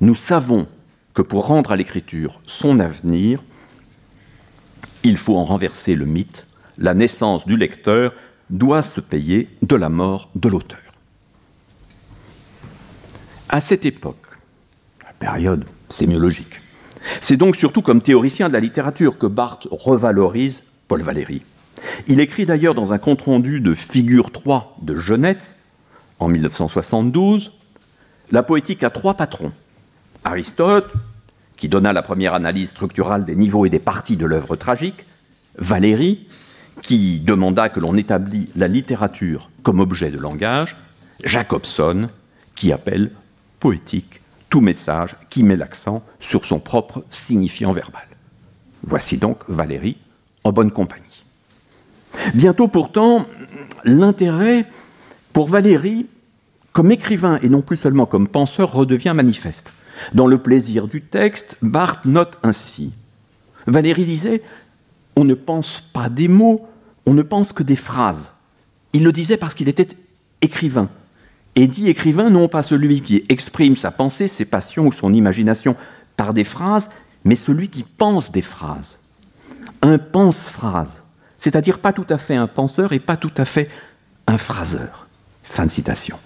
Nous 0.00 0.14
savons 0.14 0.68
que 1.14 1.22
pour 1.22 1.46
rendre 1.46 1.72
à 1.72 1.76
l'écriture 1.76 2.40
son 2.46 2.78
avenir, 2.78 3.42
il 5.02 5.16
faut 5.16 5.36
en 5.36 5.44
renverser 5.44 5.94
le 5.94 6.04
mythe. 6.04 6.46
La 6.76 6.92
naissance 6.92 7.46
du 7.46 7.56
lecteur 7.56 8.12
doit 8.50 8.82
se 8.82 9.00
payer 9.00 9.48
de 9.62 9.74
la 9.74 9.88
mort 9.88 10.28
de 10.34 10.48
l'auteur. 10.48 10.78
À 13.48 13.60
cette 13.60 13.86
époque, 13.86 14.26
la 15.02 15.12
période 15.14 15.64
sémiologique, 15.88 16.60
c'est 17.20 17.36
donc 17.36 17.56
surtout 17.56 17.80
comme 17.80 18.02
théoricien 18.02 18.48
de 18.48 18.52
la 18.52 18.60
littérature 18.60 19.18
que 19.18 19.26
Barthes 19.26 19.68
revalorise 19.70 20.62
Paul 20.88 21.02
Valéry. 21.02 21.42
Il 22.06 22.20
écrit 22.20 22.46
d'ailleurs 22.46 22.74
dans 22.74 22.92
un 22.92 22.98
compte-rendu 22.98 23.60
de 23.60 23.74
Figure 23.74 24.30
3 24.30 24.76
de 24.82 24.94
Genette, 24.94 25.56
en 26.18 26.28
1972, 26.28 27.52
La 28.30 28.42
poétique 28.42 28.82
a 28.82 28.90
trois 28.90 29.14
patrons. 29.14 29.52
Aristote, 30.24 30.94
qui 31.56 31.68
donna 31.68 31.92
la 31.92 32.02
première 32.02 32.34
analyse 32.34 32.70
structurale 32.70 33.24
des 33.24 33.36
niveaux 33.36 33.66
et 33.66 33.70
des 33.70 33.78
parties 33.78 34.16
de 34.16 34.26
l'œuvre 34.26 34.56
tragique, 34.56 35.06
Valéry, 35.58 36.26
qui 36.82 37.20
demanda 37.20 37.68
que 37.68 37.80
l'on 37.80 37.96
établit 37.96 38.48
la 38.56 38.68
littérature 38.68 39.50
comme 39.62 39.80
objet 39.80 40.10
de 40.10 40.18
langage, 40.18 40.76
Jacobson, 41.24 42.08
qui 42.54 42.72
appelle 42.72 43.10
poétique 43.60 44.20
tout 44.50 44.60
message 44.60 45.16
qui 45.30 45.42
met 45.42 45.56
l'accent 45.56 46.02
sur 46.20 46.44
son 46.46 46.60
propre 46.60 47.04
signifiant 47.10 47.72
verbal. 47.72 48.06
Voici 48.82 49.18
donc 49.18 49.38
Valéry 49.48 49.96
en 50.46 50.52
bonne 50.52 50.70
compagnie. 50.70 51.24
Bientôt 52.34 52.68
pourtant, 52.68 53.26
l'intérêt 53.84 54.64
pour 55.32 55.48
Valéry, 55.48 56.06
comme 56.72 56.92
écrivain 56.92 57.38
et 57.42 57.48
non 57.48 57.62
plus 57.62 57.76
seulement 57.76 58.06
comme 58.06 58.28
penseur, 58.28 58.72
redevient 58.72 59.12
manifeste. 59.14 59.70
Dans 60.14 60.26
le 60.26 60.38
plaisir 60.38 60.86
du 60.86 61.02
texte, 61.02 61.56
Barthes 61.62 62.04
note 62.04 62.38
ainsi. 62.42 62.92
Valéry 63.66 64.04
disait 64.04 64.42
On 65.16 65.24
ne 65.24 65.34
pense 65.34 65.82
pas 65.92 66.08
des 66.08 66.28
mots, 66.28 66.66
on 67.06 67.14
ne 67.14 67.22
pense 67.22 67.52
que 67.52 67.62
des 67.62 67.76
phrases. 67.76 68.30
Il 68.92 69.04
le 69.04 69.12
disait 69.12 69.36
parce 69.36 69.54
qu'il 69.54 69.68
était 69.68 69.88
écrivain. 70.42 70.88
Et 71.54 71.66
dit 71.66 71.88
écrivain, 71.88 72.28
non 72.28 72.48
pas 72.48 72.62
celui 72.62 73.00
qui 73.00 73.24
exprime 73.30 73.76
sa 73.76 73.90
pensée, 73.90 74.28
ses 74.28 74.44
passions 74.44 74.86
ou 74.86 74.92
son 74.92 75.12
imagination 75.14 75.74
par 76.16 76.34
des 76.34 76.44
phrases, 76.44 76.90
mais 77.24 77.34
celui 77.34 77.68
qui 77.68 77.82
pense 77.82 78.30
des 78.30 78.42
phrases. 78.42 78.98
Un 79.82 79.98
pense-phrase, 79.98 81.02
c'est-à-dire 81.38 81.78
pas 81.78 81.92
tout 81.92 82.06
à 82.08 82.18
fait 82.18 82.34
un 82.34 82.46
penseur 82.46 82.92
et 82.92 82.98
pas 82.98 83.16
tout 83.16 83.32
à 83.36 83.44
fait 83.44 83.68
un 84.26 84.38
phraseur. 84.38 85.06
Fin 85.42 85.66
de 85.66 85.70
citation. 85.70 86.18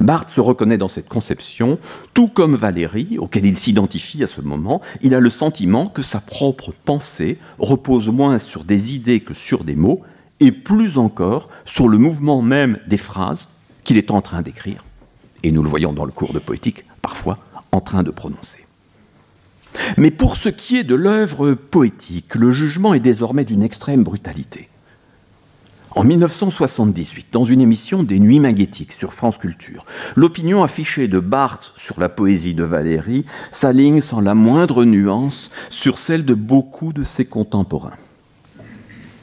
Barthes 0.00 0.30
se 0.30 0.40
reconnaît 0.40 0.78
dans 0.78 0.88
cette 0.88 1.08
conception, 1.08 1.78
tout 2.12 2.28
comme 2.28 2.56
Valéry, 2.56 3.18
auquel 3.18 3.46
il 3.46 3.56
s'identifie 3.56 4.24
à 4.24 4.26
ce 4.26 4.40
moment, 4.40 4.80
il 5.00 5.14
a 5.14 5.20
le 5.20 5.30
sentiment 5.30 5.86
que 5.86 6.02
sa 6.02 6.20
propre 6.20 6.72
pensée 6.84 7.38
repose 7.58 8.08
moins 8.08 8.38
sur 8.38 8.64
des 8.64 8.94
idées 8.94 9.20
que 9.20 9.34
sur 9.34 9.64
des 9.64 9.76
mots, 9.76 10.02
et 10.40 10.52
plus 10.52 10.98
encore 10.98 11.48
sur 11.64 11.88
le 11.88 11.98
mouvement 11.98 12.42
même 12.42 12.78
des 12.86 12.98
phrases 12.98 13.48
qu'il 13.84 13.96
est 13.96 14.10
en 14.10 14.20
train 14.20 14.42
d'écrire, 14.42 14.84
et 15.42 15.52
nous 15.52 15.62
le 15.62 15.68
voyons 15.68 15.92
dans 15.92 16.04
le 16.04 16.12
cours 16.12 16.32
de 16.32 16.40
poétique, 16.40 16.84
parfois 17.00 17.38
en 17.72 17.80
train 17.80 18.02
de 18.02 18.10
prononcer. 18.10 18.65
Mais 19.96 20.10
pour 20.10 20.36
ce 20.36 20.48
qui 20.48 20.76
est 20.76 20.84
de 20.84 20.94
l'œuvre 20.94 21.52
poétique, 21.52 22.34
le 22.34 22.52
jugement 22.52 22.94
est 22.94 23.00
désormais 23.00 23.44
d'une 23.44 23.62
extrême 23.62 24.04
brutalité. 24.04 24.68
En 25.96 26.04
1978, 26.04 27.28
dans 27.32 27.44
une 27.44 27.62
émission 27.62 28.02
des 28.02 28.20
Nuits 28.20 28.38
magnétiques 28.38 28.92
sur 28.92 29.14
France 29.14 29.38
Culture, 29.38 29.86
l'opinion 30.14 30.62
affichée 30.62 31.08
de 31.08 31.20
Barthes 31.20 31.72
sur 31.78 31.98
la 31.98 32.10
poésie 32.10 32.52
de 32.52 32.64
Valéry 32.64 33.24
s'aligne 33.50 34.02
sans 34.02 34.20
la 34.20 34.34
moindre 34.34 34.84
nuance 34.84 35.50
sur 35.70 35.98
celle 35.98 36.26
de 36.26 36.34
beaucoup 36.34 36.92
de 36.92 37.02
ses 37.02 37.24
contemporains. 37.24 37.96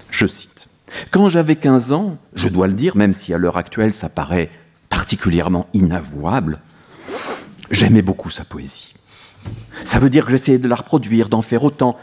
Je 0.10 0.26
cite 0.26 0.68
Quand 1.12 1.30
j'avais 1.30 1.58
15 1.58 1.92
ans, 1.92 2.18
je 2.34 2.50
dois 2.50 2.66
le 2.66 2.74
dire, 2.74 2.96
même 2.96 3.13
si 3.13 3.36
à 3.36 3.38
l'heure 3.38 3.58
actuelle 3.58 3.94
ça 3.94 4.10
paraît 4.10 4.50
particulièrement 4.89 5.68
inavouable, 5.74 6.60
j'aimais 7.70 8.02
beaucoup 8.02 8.32
sa 8.32 8.46
poésie. 8.46 8.96
Ça 9.86 9.99
veut 9.99 10.10
dire 10.10 10.25
que 10.25 10.32
j'essayais 10.32 10.60
de 10.60 10.67
la 10.67 10.75
reproduire, 10.75 11.29
d'en 11.29 11.41
faire 11.41 11.63
autant, 11.63 11.97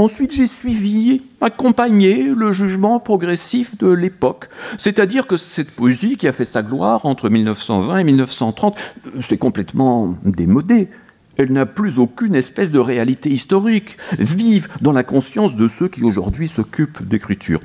Ensuite, 0.00 0.32
j'ai 0.32 0.46
suivi, 0.46 1.20
accompagné 1.42 2.22
le 2.34 2.54
jugement 2.54 3.00
progressif 3.00 3.76
de 3.76 3.88
l'époque. 3.88 4.48
C'est-à-dire 4.78 5.26
que 5.26 5.36
cette 5.36 5.70
poésie 5.72 6.16
qui 6.16 6.26
a 6.26 6.32
fait 6.32 6.46
sa 6.46 6.62
gloire 6.62 7.04
entre 7.04 7.28
1920 7.28 7.98
et 7.98 8.04
1930, 8.04 8.76
c'est 9.20 9.36
complètement 9.36 10.16
démodé. 10.24 10.88
Elle 11.36 11.52
n'a 11.52 11.66
plus 11.66 11.98
aucune 11.98 12.34
espèce 12.34 12.70
de 12.70 12.78
réalité 12.78 13.28
historique, 13.28 13.98
vive 14.18 14.68
dans 14.80 14.92
la 14.92 15.02
conscience 15.02 15.54
de 15.54 15.68
ceux 15.68 15.88
qui 15.88 16.02
aujourd'hui 16.02 16.48
s'occupent 16.48 17.06
d'écriture. 17.06 17.60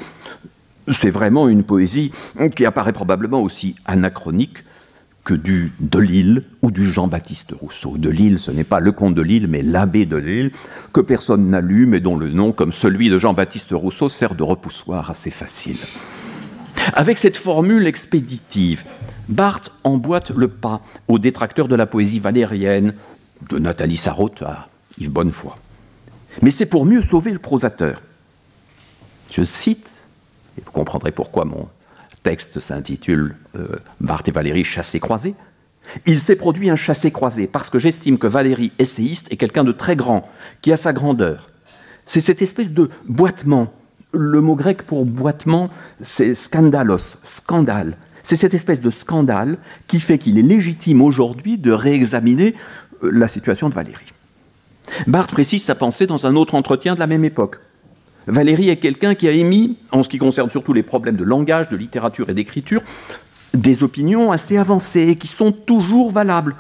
C'est 0.91 1.11
vraiment 1.11 1.47
une 1.47 1.63
poésie 1.63 2.11
qui 2.57 2.65
apparaît 2.65 2.91
probablement 2.91 3.41
aussi 3.41 3.75
anachronique 3.85 4.57
que 5.25 5.33
du 5.33 5.73
de 5.79 5.99
Lille 5.99 6.43
ou 6.61 6.71
du 6.71 6.89
Jean-Baptiste 6.89 7.51
Rousseau. 7.59 7.97
De 7.97 8.09
Lille, 8.09 8.37
ce 8.37 8.51
n'est 8.51 8.63
pas 8.63 8.79
le 8.79 8.91
comte 8.91 9.15
de 9.15 9.23
Lille, 9.23 9.47
mais 9.47 9.63
l'abbé 9.63 10.05
de 10.05 10.15
Lille, 10.15 10.51
que 10.93 11.01
personne 11.01 11.47
n'a 11.47 11.61
lu, 11.61 11.87
mais 11.87 11.99
dont 11.99 12.15
le 12.15 12.29
nom, 12.29 12.51
comme 12.51 12.71
celui 12.71 13.09
de 13.09 13.17
Jean-Baptiste 13.17 13.71
Rousseau, 13.71 14.07
sert 14.07 14.35
de 14.35 14.43
repoussoir 14.43 15.09
assez 15.09 15.31
facile. 15.31 15.77
Avec 16.93 17.17
cette 17.17 17.37
formule 17.37 17.87
expéditive, 17.87 18.83
Barthes 19.27 19.71
emboîte 19.83 20.29
le 20.29 20.47
pas 20.47 20.81
aux 21.07 21.17
détracteurs 21.17 21.67
de 21.67 21.75
la 21.75 21.87
poésie 21.87 22.19
valérienne, 22.19 22.93
de 23.49 23.57
Nathalie 23.57 23.97
Sarraute 23.97 24.43
à 24.43 24.69
Yves 24.99 25.11
Bonnefoy. 25.11 25.51
Mais 26.43 26.51
c'est 26.51 26.67
pour 26.67 26.85
mieux 26.85 27.01
sauver 27.01 27.31
le 27.31 27.39
prosateur. 27.39 28.01
Je 29.31 29.43
cite 29.43 30.03
Et 30.57 30.61
vous 30.63 30.71
comprendrez 30.71 31.11
pourquoi 31.11 31.45
mon 31.45 31.67
texte 32.25 32.59
s'intitule 32.59 33.35
euh, 33.55 33.77
et 34.25 34.31
Valérie 34.31 34.63
chassés-croisés. 34.63 35.35
Il 36.07 36.19
s'est 36.19 36.35
produit 36.35 36.71
un 36.71 36.75
chassé-croisé 36.75 37.45
parce 37.45 37.69
que 37.69 37.77
j'estime 37.77 38.17
que 38.17 38.25
Valérie, 38.25 38.71
essayiste, 38.79 39.31
est 39.31 39.37
quelqu'un 39.37 39.63
de 39.63 39.71
très 39.71 39.95
grand, 39.95 40.27
qui 40.63 40.73
a 40.73 40.77
sa 40.77 40.91
grandeur. 40.91 41.51
C'est 42.07 42.21
cette 42.21 42.41
espèce 42.41 42.71
de 42.71 42.89
boitement. 43.07 43.71
Le 44.11 44.41
mot 44.41 44.55
grec 44.55 44.83
pour 44.83 45.05
boitement, 45.05 45.69
c'est 46.01 46.33
scandalos, 46.33 47.19
scandale. 47.21 47.95
C'est 48.23 48.35
cette 48.35 48.55
espèce 48.55 48.81
de 48.81 48.89
scandale 48.89 49.59
qui 49.87 49.99
fait 49.99 50.17
qu'il 50.17 50.39
est 50.39 50.49
légitime 50.53 51.03
aujourd'hui 51.03 51.59
de 51.59 51.71
réexaminer 51.71 52.55
euh, 53.03 53.11
la 53.13 53.27
situation 53.27 53.69
de 53.69 53.75
Valérie. 53.75 54.13
Barthes 55.05 55.31
précise 55.31 55.63
sa 55.63 55.75
pensée 55.75 56.07
dans 56.07 56.25
un 56.25 56.35
autre 56.35 56.55
entretien 56.55 56.95
de 56.95 56.99
la 56.99 57.07
même 57.07 57.23
époque. 57.23 57.57
Valérie 58.27 58.69
est 58.69 58.77
quelqu'un 58.77 59.15
qui 59.15 59.27
a 59.27 59.31
émis, 59.31 59.77
en 59.91 60.03
ce 60.03 60.09
qui 60.09 60.17
concerne 60.17 60.49
surtout 60.49 60.73
les 60.73 60.83
problèmes 60.83 61.15
de 61.15 61.23
langage, 61.23 61.69
de 61.69 61.77
littérature 61.77 62.29
et 62.29 62.33
d'écriture, 62.33 62.81
des 63.53 63.83
opinions 63.83 64.31
assez 64.31 64.57
avancées 64.57 65.09
et 65.09 65.15
qui 65.15 65.27
sont 65.27 65.51
toujours 65.51 66.11
valables. 66.11 66.55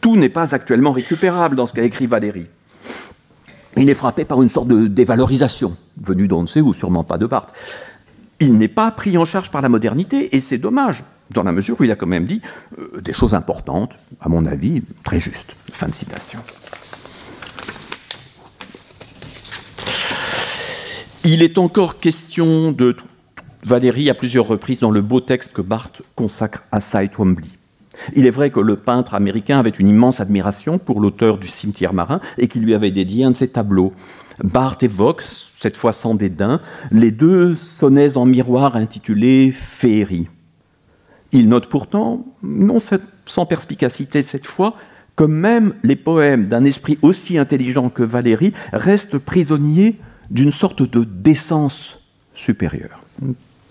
Tout 0.00 0.16
n'est 0.16 0.28
pas 0.28 0.54
actuellement 0.54 0.92
récupérable 0.92 1.56
dans 1.56 1.66
ce 1.66 1.74
qu'a 1.74 1.82
écrit 1.82 2.06
Valérie. 2.06 2.46
Il 3.76 3.88
est 3.88 3.94
frappé 3.94 4.24
par 4.24 4.42
une 4.42 4.48
sorte 4.48 4.68
de 4.68 4.86
dévalorisation, 4.86 5.76
venue 6.02 6.28
d'on 6.28 6.42
ne 6.42 6.46
sait 6.46 6.60
où, 6.60 6.74
sûrement 6.74 7.04
pas 7.04 7.18
de 7.18 7.26
Barthes 7.26 7.54
il 8.40 8.56
n'est 8.56 8.68
pas 8.68 8.90
pris 8.90 9.16
en 9.18 9.24
charge 9.24 9.50
par 9.50 9.60
la 9.60 9.68
modernité, 9.68 10.34
et 10.34 10.40
c'est 10.40 10.58
dommage, 10.58 11.04
dans 11.30 11.44
la 11.44 11.52
mesure 11.52 11.76
où 11.78 11.84
il 11.84 11.90
a 11.90 11.96
quand 11.96 12.06
même 12.06 12.24
dit 12.24 12.40
euh, 12.78 13.00
des 13.00 13.12
choses 13.12 13.34
importantes, 13.34 13.98
à 14.20 14.28
mon 14.28 14.46
avis, 14.46 14.82
très 15.04 15.20
justes. 15.20 15.56
Fin 15.72 15.88
de 15.88 15.94
citation. 15.94 16.40
Il 21.24 21.42
est 21.42 21.58
encore 21.58 22.00
question 22.00 22.72
de 22.72 22.96
Valérie 23.62 24.08
à 24.08 24.14
plusieurs 24.14 24.46
reprises 24.46 24.80
dans 24.80 24.90
le 24.90 25.02
beau 25.02 25.20
texte 25.20 25.52
que 25.52 25.60
Barthes 25.60 26.00
consacre 26.14 26.62
à 26.72 26.80
Cy 26.80 27.10
Twombly. 27.10 27.58
Il 28.16 28.24
est 28.24 28.30
vrai 28.30 28.48
que 28.50 28.60
le 28.60 28.76
peintre 28.76 29.12
américain 29.12 29.58
avait 29.58 29.68
une 29.68 29.88
immense 29.88 30.20
admiration 30.20 30.78
pour 30.78 30.98
l'auteur 30.98 31.36
du 31.36 31.46
cimetière 31.46 31.92
marin 31.92 32.20
et 32.38 32.48
qu'il 32.48 32.62
lui 32.62 32.72
avait 32.72 32.90
dédié 32.90 33.24
un 33.24 33.32
de 33.32 33.36
ses 33.36 33.48
tableaux. 33.48 33.92
Barthes 34.42 34.82
évoque, 34.82 35.22
cette 35.22 35.76
fois 35.76 35.92
sans 35.92 36.14
dédain, 36.14 36.58
les 36.90 37.10
deux 37.10 37.54
sonnets 37.54 38.16
en 38.16 38.24
miroir 38.24 38.74
intitulés 38.74 39.52
Féerie. 39.52 40.28
Il 41.32 41.50
note 41.50 41.66
pourtant, 41.66 42.24
non 42.42 42.78
sans 42.78 43.44
perspicacité 43.44 44.22
cette 44.22 44.46
fois, 44.46 44.74
que 45.16 45.24
même 45.24 45.74
les 45.82 45.96
poèmes 45.96 46.48
d'un 46.48 46.64
esprit 46.64 46.98
aussi 47.02 47.36
intelligent 47.36 47.90
que 47.90 48.02
Valérie 48.02 48.54
restent 48.72 49.18
prisonniers 49.18 49.98
d'une 50.30 50.52
sorte 50.52 50.82
de 50.82 51.04
décence 51.04 51.98
supérieure. 52.34 53.02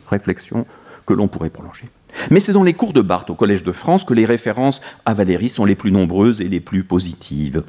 réflexion 0.08 0.66
que 1.06 1.14
l'on 1.14 1.28
pourrait 1.28 1.50
prolonger. 1.50 1.86
Mais 2.32 2.40
c'est 2.40 2.54
dans 2.54 2.64
les 2.64 2.74
cours 2.74 2.94
de 2.94 3.02
Barthes 3.02 3.30
au 3.30 3.36
Collège 3.36 3.64
de 3.64 3.72
France 3.72 4.04
que 4.04 4.14
les 4.14 4.26
références 4.26 4.82
à 5.06 5.14
Valérie 5.14 5.50
sont 5.50 5.66
les 5.66 5.76
plus 5.76 5.92
nombreuses 5.92 6.42
et 6.42 6.48
les 6.48 6.60
plus 6.60 6.84
positives. 6.84 7.64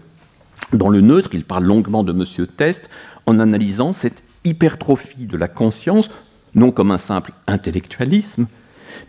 Dans 0.73 0.89
le 0.89 1.01
neutre, 1.01 1.31
il 1.33 1.45
parle 1.45 1.65
longuement 1.65 2.05
de 2.05 2.13
M. 2.13 2.47
Test 2.47 2.89
en 3.27 3.39
analysant 3.39 3.93
cette 3.93 4.23
hypertrophie 4.45 5.27
de 5.27 5.37
la 5.37 5.49
conscience, 5.49 6.11
non 6.55 6.71
comme 6.71 6.91
un 6.91 6.99
simple 6.99 7.33
intellectualisme, 7.47 8.47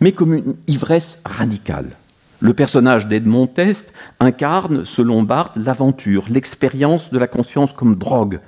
mais 0.00 0.12
comme 0.12 0.34
une 0.34 0.56
ivresse 0.66 1.20
radicale. 1.24 1.96
Le 2.40 2.54
personnage 2.54 3.06
d'Edmond 3.06 3.46
Test 3.46 3.92
incarne, 4.18 4.84
selon 4.84 5.22
Barthes, 5.22 5.56
l'aventure, 5.56 6.26
l'expérience 6.28 7.10
de 7.10 7.18
la 7.18 7.28
conscience 7.28 7.72
comme 7.72 7.96
drogue, 7.96 8.40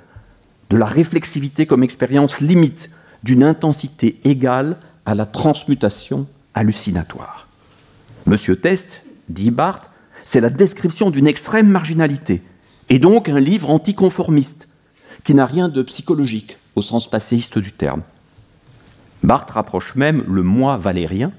de 0.69 0.77
la 0.77 0.85
réflexivité 0.85 1.65
comme 1.65 1.83
expérience 1.83 2.39
limite, 2.39 2.89
d'une 3.23 3.43
intensité 3.43 4.19
égale 4.23 4.77
à 5.05 5.15
la 5.15 5.25
transmutation 5.25 6.27
hallucinatoire. 6.53 7.47
Monsieur 8.25 8.55
Test, 8.55 9.01
dit 9.29 9.51
Barthes, 9.51 9.89
c'est 10.23 10.41
la 10.41 10.49
description 10.49 11.11
d'une 11.11 11.27
extrême 11.27 11.67
marginalité, 11.67 12.41
et 12.89 12.99
donc 12.99 13.29
un 13.29 13.39
livre 13.39 13.69
anticonformiste, 13.69 14.67
qui 15.23 15.33
n'a 15.33 15.45
rien 15.45 15.69
de 15.69 15.81
psychologique 15.83 16.57
au 16.75 16.81
sens 16.81 17.09
passéiste 17.09 17.57
du 17.57 17.71
terme. 17.71 18.01
Barthes 19.23 19.51
rapproche 19.51 19.95
même 19.95 20.23
le 20.27 20.43
moi 20.43 20.77
valérien 20.77 21.31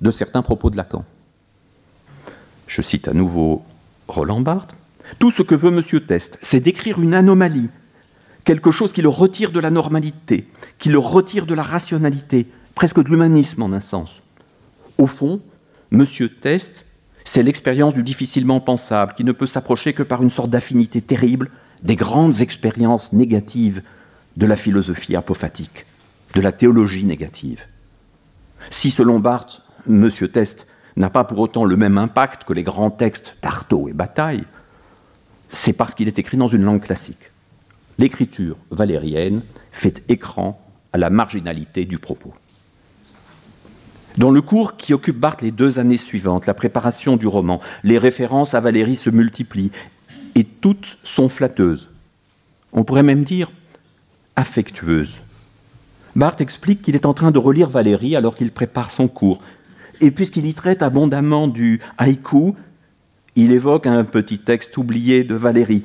de 0.00 0.10
certains 0.10 0.42
propos 0.42 0.70
de 0.70 0.76
Lacan. 0.76 1.04
Je 2.66 2.82
cite 2.82 3.08
à 3.08 3.12
nouveau 3.12 3.64
Roland 4.08 4.40
Barthes. 4.40 4.74
Tout 5.18 5.30
ce 5.30 5.42
que 5.42 5.54
veut 5.54 5.72
M. 5.72 6.00
Test, 6.06 6.38
c'est 6.42 6.60
d'écrire 6.60 7.00
une 7.00 7.14
anomalie, 7.14 7.70
quelque 8.44 8.70
chose 8.70 8.92
qui 8.92 9.02
le 9.02 9.08
retire 9.08 9.50
de 9.50 9.60
la 9.60 9.70
normalité, 9.70 10.48
qui 10.78 10.90
le 10.90 10.98
retire 10.98 11.46
de 11.46 11.54
la 11.54 11.62
rationalité, 11.62 12.46
presque 12.74 13.02
de 13.02 13.08
l'humanisme 13.08 13.62
en 13.62 13.72
un 13.72 13.80
sens. 13.80 14.22
Au 14.98 15.06
fond, 15.06 15.40
M. 15.92 16.06
Test 16.40 16.84
c'est 17.24 17.42
l'expérience 17.42 17.94
du 17.94 18.02
difficilement 18.02 18.60
pensable 18.60 19.14
qui 19.16 19.24
ne 19.24 19.32
peut 19.32 19.46
s'approcher 19.46 19.94
que 19.94 20.02
par 20.02 20.22
une 20.22 20.30
sorte 20.30 20.50
d'affinité 20.50 21.00
terrible 21.00 21.50
des 21.82 21.94
grandes 21.94 22.40
expériences 22.40 23.12
négatives 23.12 23.82
de 24.36 24.46
la 24.46 24.56
philosophie 24.56 25.16
apophatique, 25.16 25.86
de 26.34 26.40
la 26.40 26.52
théologie 26.52 27.04
négative. 27.04 27.64
Si, 28.70 28.90
selon 28.90 29.20
Barthes, 29.20 29.62
M. 29.88 30.10
Test 30.32 30.66
n'a 30.96 31.10
pas 31.10 31.24
pour 31.24 31.38
autant 31.38 31.64
le 31.64 31.76
même 31.76 31.98
impact 31.98 32.44
que 32.44 32.52
les 32.52 32.62
grands 32.62 32.90
textes 32.90 33.36
d'Artaud 33.42 33.88
et 33.88 33.92
Bataille, 33.92 34.44
c'est 35.48 35.72
parce 35.72 35.94
qu'il 35.94 36.08
est 36.08 36.18
écrit 36.18 36.36
dans 36.36 36.48
une 36.48 36.62
langue 36.62 36.82
classique. 36.82 37.30
L'écriture 37.98 38.56
valérienne 38.70 39.42
fait 39.70 40.02
écran 40.08 40.60
à 40.92 40.98
la 40.98 41.10
marginalité 41.10 41.84
du 41.84 41.98
propos. 41.98 42.32
Dans 44.16 44.30
le 44.30 44.42
cours 44.42 44.76
qui 44.76 44.94
occupe 44.94 45.18
Barthes 45.18 45.42
les 45.42 45.50
deux 45.50 45.78
années 45.78 45.96
suivantes, 45.96 46.46
la 46.46 46.54
préparation 46.54 47.16
du 47.16 47.26
roman, 47.26 47.60
les 47.82 47.98
références 47.98 48.54
à 48.54 48.60
Valérie 48.60 48.96
se 48.96 49.10
multiplient 49.10 49.72
et 50.36 50.44
toutes 50.44 50.98
sont 51.02 51.28
flatteuses. 51.28 51.90
On 52.72 52.84
pourrait 52.84 53.02
même 53.02 53.24
dire 53.24 53.50
affectueuses. 54.36 55.20
Barthes 56.16 56.40
explique 56.40 56.82
qu'il 56.82 56.94
est 56.94 57.06
en 57.06 57.14
train 57.14 57.32
de 57.32 57.38
relire 57.38 57.70
Valérie 57.70 58.14
alors 58.14 58.36
qu'il 58.36 58.52
prépare 58.52 58.92
son 58.92 59.08
cours. 59.08 59.40
Et 60.00 60.10
puisqu'il 60.10 60.46
y 60.46 60.54
traite 60.54 60.82
abondamment 60.82 61.48
du 61.48 61.80
haïku, 61.98 62.54
il 63.36 63.50
évoque 63.50 63.86
un 63.86 64.04
petit 64.04 64.38
texte 64.38 64.76
oublié 64.76 65.24
de 65.24 65.34
Valérie, 65.34 65.82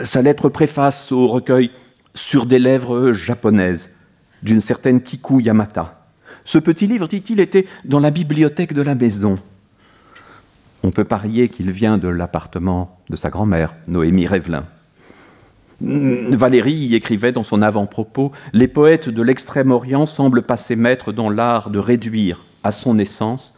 sa 0.00 0.22
lettre 0.22 0.48
préface 0.48 1.12
au 1.12 1.28
recueil 1.28 1.70
Sur 2.14 2.46
des 2.46 2.58
lèvres 2.58 3.12
japonaises 3.12 3.90
d'une 4.42 4.60
certaine 4.60 5.02
Kiku 5.02 5.40
Yamata. 5.40 6.06
Ce 6.44 6.58
petit 6.58 6.86
livre, 6.86 7.08
dit-il, 7.08 7.40
était 7.40 7.66
dans 7.84 8.00
la 8.00 8.10
bibliothèque 8.10 8.72
de 8.72 8.82
la 8.82 8.94
maison. 8.94 9.38
On 10.82 10.90
peut 10.90 11.04
parier 11.04 11.48
qu'il 11.48 11.70
vient 11.70 11.98
de 11.98 12.08
l'appartement 12.08 12.98
de 13.10 13.16
sa 13.16 13.30
grand-mère, 13.30 13.74
Noémie 13.86 14.26
Rêvelin. 14.26 14.64
Valérie 15.80 16.72
y 16.72 16.94
écrivait 16.94 17.32
dans 17.32 17.44
son 17.44 17.62
avant-propos 17.62 18.32
Les 18.52 18.66
poètes 18.66 19.08
de 19.08 19.22
l'Extrême-Orient 19.22 20.06
semblent 20.06 20.42
passer 20.42 20.74
maître 20.74 21.12
dans 21.12 21.30
l'art 21.30 21.70
de 21.70 21.78
réduire 21.78 22.44
à 22.64 22.72
son 22.72 22.98
essence 22.98 23.52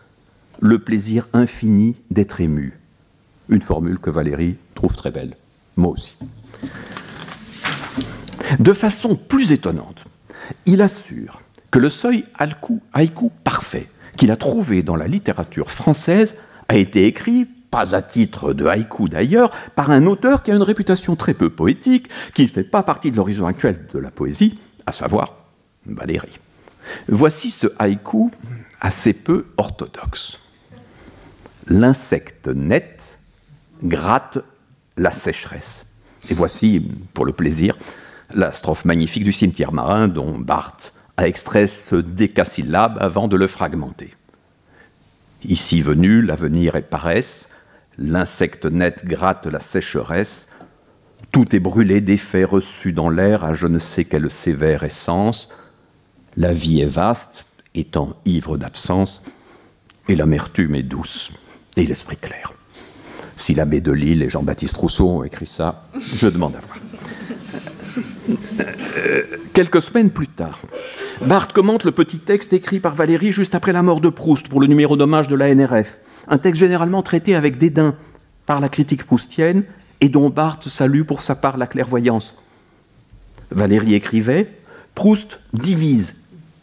le 0.61 0.79
plaisir 0.79 1.29
infini 1.33 1.97
d'être 2.11 2.41
ému. 2.41 2.79
Une 3.49 3.63
formule 3.63 3.99
que 3.99 4.11
Valérie 4.11 4.59
trouve 4.75 4.97
très 4.97 5.11
belle. 5.11 5.37
De 8.59 8.73
façon 8.73 9.17
plus 9.17 9.53
étonnante, 9.53 10.05
il 10.67 10.83
assure 10.83 11.41
que 11.71 11.79
le 11.79 11.89
seuil 11.89 12.25
haïku, 12.93 13.31
parfait 13.45 13.89
qu'il 14.17 14.31
a 14.31 14.37
trouvé 14.37 14.83
dans 14.83 14.97
la 14.97 15.07
littérature 15.07 15.71
française 15.71 16.35
a 16.69 16.77
été 16.77 17.07
écrit, 17.07 17.47
pas 17.71 17.95
à 17.95 18.03
titre 18.03 18.53
de 18.53 18.67
haïku 18.67 19.09
d'ailleurs, 19.09 19.51
par 19.75 19.91
un 19.91 20.07
auteur 20.07 20.43
qui 20.43 20.51
a 20.51 20.57
une 20.57 20.63
réputation 20.63 21.17
très 21.17 21.35
peu 21.35 21.51
poétique, 21.51 22.09
qui 22.35 22.43
ne 22.43 22.49
fait 22.49 22.65
pas 22.65 22.83
partie 22.83 23.11
de 23.11 23.17
l'horizon 23.17 23.47
actuel 23.47 23.87
de 23.93 23.99
la 23.99 24.11
poésie, 24.11 24.59
à 24.87 24.93
savoir 24.93 25.37
Valérie. 25.87 26.39
Voici 27.09 27.51
ce 27.51 27.69
haïku 27.79 28.31
assez 28.81 29.13
peu 29.13 29.47
orthodoxe. 29.57 30.39
L'insecte 31.69 32.49
net 32.49 33.19
gratte 33.83 34.39
la 34.97 35.11
sécheresse. 35.11 35.87
Et 36.29 36.35
voici, 36.35 36.87
pour 37.15 37.25
le 37.25 37.33
plaisir, 37.33 37.77
la 38.33 38.53
strophe 38.53 38.85
magnifique 38.85 39.25
du 39.25 39.33
cimetière 39.33 39.73
marin 39.73 40.09
dont 40.09 40.39
Barthes 40.39 40.93
a 41.17 41.27
extrait 41.27 41.67
ce 41.67 41.97
décasyllabe 41.97 42.99
avant 43.01 43.29
de 43.29 43.37
le 43.37 43.47
fragmenter. 43.47 44.15
Ici 45.45 45.83
venu, 45.83 46.23
l'avenir 46.23 46.77
est 46.77 46.83
paresse, 46.83 47.49
l'insecte 47.99 48.67
net 48.67 49.05
gratte 49.05 49.47
la 49.47 49.61
sécheresse, 49.61 50.49
tout 51.33 51.55
est 51.55 51.61
brûlé 51.61 52.01
d'effets 52.01 52.45
reçus 52.45 52.93
dans 52.93 53.09
l'air 53.09 53.45
à 53.45 53.55
je 53.55 53.67
ne 53.67 53.79
sais 53.79 54.05
quelle 54.05 54.31
sévère 54.31 54.83
essence, 54.83 55.49
la 56.37 56.53
vie 56.53 56.81
est 56.81 56.87
vaste, 56.87 57.45
étant 57.75 58.17
ivre 58.25 58.57
d'absence, 58.57 59.23
et 60.09 60.17
l'amertume 60.17 60.75
est 60.75 60.83
douce, 60.83 61.31
et 61.77 61.87
l'esprit 61.87 62.17
clair. 62.17 62.53
Si 63.41 63.55
l'abbé 63.55 63.81
de 63.81 63.91
Lille 63.91 64.23
et 64.23 64.29
Jean-Baptiste 64.29 64.77
Rousseau 64.77 65.09
ont 65.09 65.25
écrit 65.25 65.47
ça, 65.47 65.85
je 65.99 66.29
demande 66.29 66.57
à 66.57 66.59
voir. 66.61 66.79
Euh, 68.99 69.23
quelques 69.55 69.81
semaines 69.81 70.11
plus 70.11 70.29
tard, 70.29 70.61
Barthes 71.25 71.55
commente 71.55 71.85
le 71.85 71.91
petit 71.91 72.19
texte 72.19 72.53
écrit 72.53 72.81
par 72.81 72.95
Valérie 72.95 73.33
juste 73.33 73.55
après 73.55 73.73
la 73.73 73.83
mort 73.83 74.03
de 74.03 74.11
Proust 74.11 74.49
pour 74.49 74.61
le 74.61 74.67
numéro 74.67 74.95
d'hommage 74.95 75.27
de 75.27 75.37
la 75.37 75.55
NRF. 75.55 76.01
Un 76.29 76.37
texte 76.37 76.61
généralement 76.61 77.03
traité 77.03 77.35
avec 77.35 77.57
dédain 77.57 77.97
par 78.45 78.61
la 78.61 78.69
critique 78.69 79.05
proustienne 79.05 79.65
et 80.03 80.11
dont 80.11 80.29
Barthes 80.29 80.69
salue 80.69 81.05
pour 81.05 81.23
sa 81.23 81.35
part 81.35 81.57
la 81.57 81.67
clairvoyance. 81.67 82.35
Valérie 83.51 83.95
écrivait 83.95 84.53
Proust 84.95 85.41
divise 85.55 86.17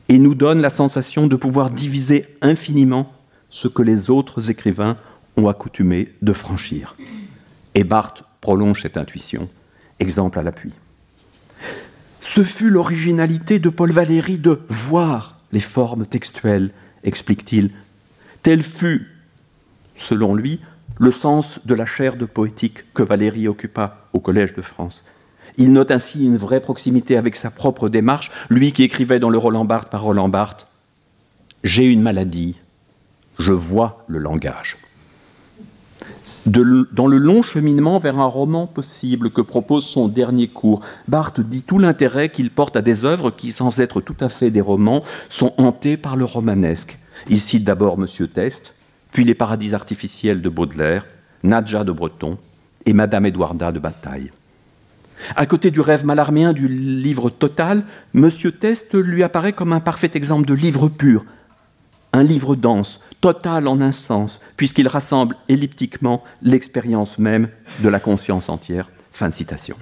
et 0.09 0.19
nous 0.19 0.35
donne 0.35 0.61
la 0.61 0.69
sensation 0.69 1.25
de 1.25 1.35
pouvoir 1.35 1.71
diviser 1.71 2.27
infiniment 2.41 3.11
ce 3.49 3.67
que 3.67 3.81
les 3.81 4.11
autres 4.11 4.51
écrivains 4.51 4.97
ont 5.37 5.47
accoutumé 5.47 6.13
de 6.21 6.33
franchir. 6.33 6.95
Et 7.75 7.83
Barthes 7.83 8.23
prolonge 8.41 8.81
cette 8.81 8.97
intuition, 8.97 9.47
exemple 9.99 10.39
à 10.39 10.43
l'appui. 10.43 10.71
Ce 12.21 12.43
fut 12.43 12.69
l'originalité 12.69 13.59
de 13.59 13.69
Paul 13.69 13.91
Valéry 13.91 14.37
de 14.37 14.61
voir 14.69 15.39
les 15.51 15.61
formes 15.61 16.05
textuelles, 16.05 16.71
explique-t-il. 17.03 17.71
Tel 18.43 18.63
fut, 18.63 19.07
selon 19.95 20.35
lui, 20.35 20.59
le 20.99 21.11
sens 21.11 21.59
de 21.65 21.75
la 21.75 21.85
chaire 21.85 22.17
de 22.17 22.25
poétique 22.25 22.91
que 22.93 23.03
Valéry 23.03 23.47
occupa 23.47 24.07
au 24.13 24.19
Collège 24.19 24.55
de 24.55 24.61
France. 24.61 25.05
Il 25.57 25.71
note 25.71 25.91
ainsi 25.91 26.25
une 26.25 26.37
vraie 26.37 26.61
proximité 26.61 27.17
avec 27.17 27.35
sa 27.35 27.49
propre 27.49 27.89
démarche, 27.89 28.31
lui 28.49 28.73
qui 28.73 28.83
écrivait 28.83 29.19
dans 29.19 29.29
le 29.29 29.37
Roland 29.37 29.65
Barthes 29.65 29.89
par 29.89 30.03
Roland 30.03 30.29
Barthes 30.29 30.67
J'ai 31.63 31.85
une 31.85 32.01
maladie, 32.01 32.55
je 33.39 33.51
vois 33.51 34.03
le 34.07 34.19
langage. 34.19 34.77
Dans 36.47 37.07
le 37.07 37.17
long 37.17 37.43
cheminement 37.43 37.99
vers 37.99 38.19
un 38.19 38.25
roman 38.25 38.67
possible 38.67 39.29
que 39.29 39.41
propose 39.41 39.85
son 39.85 40.07
dernier 40.07 40.47
cours, 40.47 40.81
Barthes 41.07 41.41
dit 41.41 41.63
tout 41.63 41.77
l'intérêt 41.77 42.29
qu'il 42.29 42.51
porte 42.51 42.75
à 42.75 42.81
des 42.81 43.03
œuvres 43.03 43.31
qui, 43.31 43.51
sans 43.51 43.79
être 43.79 44.01
tout 44.01 44.15
à 44.21 44.29
fait 44.29 44.49
des 44.49 44.61
romans, 44.61 45.03
sont 45.29 45.53
hantées 45.57 45.97
par 45.97 46.15
le 46.15 46.25
romanesque. 46.25 46.97
Il 47.29 47.41
cite 47.41 47.63
d'abord 47.63 47.97
Monsieur 47.97 48.27
Test, 48.27 48.73
puis 49.11 49.25
Les 49.25 49.35
paradis 49.35 49.73
artificiels 49.73 50.41
de 50.41 50.49
Baudelaire, 50.49 51.05
Nadja 51.43 51.83
de 51.83 51.91
Breton 51.91 52.37
et 52.85 52.93
Madame 52.93 53.25
Edwarda 53.25 53.71
de 53.71 53.79
Bataille. 53.79 54.31
À 55.35 55.45
côté 55.45 55.71
du 55.71 55.81
rêve 55.81 56.05
malarméen 56.05 56.53
du 56.53 56.67
livre 56.67 57.29
total, 57.29 57.83
Monsieur 58.13 58.51
Test 58.51 58.93
lui 58.93 59.23
apparaît 59.23 59.53
comme 59.53 59.73
un 59.73 59.79
parfait 59.79 60.11
exemple 60.13 60.47
de 60.47 60.53
livre 60.53 60.87
pur, 60.87 61.25
un 62.17 62.23
livre 62.23 62.55
dense, 62.55 62.99
total 63.21 63.67
en 63.67 63.79
un 63.79 63.91
sens, 63.91 64.39
puisqu'il 64.57 64.87
rassemble 64.87 65.35
elliptiquement 65.49 66.23
l'expérience 66.41 67.19
même 67.19 67.49
de 67.81 67.89
la 67.89 67.99
conscience 67.99 68.49
entière. 68.49 68.89
Fin 69.13 69.29
de 69.29 69.33
citation. 69.33 69.77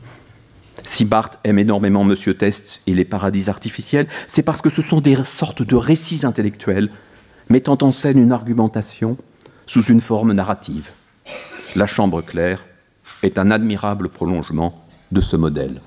Si 0.83 1.05
Barthes 1.05 1.39
aime 1.45 1.59
énormément 1.59 2.03
Monsieur 2.03 2.33
Test 2.33 2.81
et 2.87 2.93
les 2.93 3.05
paradis 3.05 3.49
artificiels, 3.49 4.07
c'est 4.27 4.43
parce 4.43 4.61
que 4.61 4.69
ce 4.69 4.81
sont 4.81 4.99
des 4.99 5.17
sortes 5.23 5.63
de 5.63 5.75
récits 5.77 6.25
intellectuels 6.25 6.89
mettant 7.47 7.77
en 7.81 7.91
scène 7.91 8.19
une 8.19 8.33
argumentation 8.33 9.17
sous 9.65 9.83
une 9.85 10.01
forme 10.01 10.33
narrative. 10.33 10.89
La 11.75 11.87
chambre 11.87 12.21
claire 12.21 12.65
est 13.23 13.39
un 13.39 13.49
admirable 13.49 14.09
prolongement 14.09 14.85
de 15.13 15.21
ce 15.21 15.37
modèle. 15.37 15.79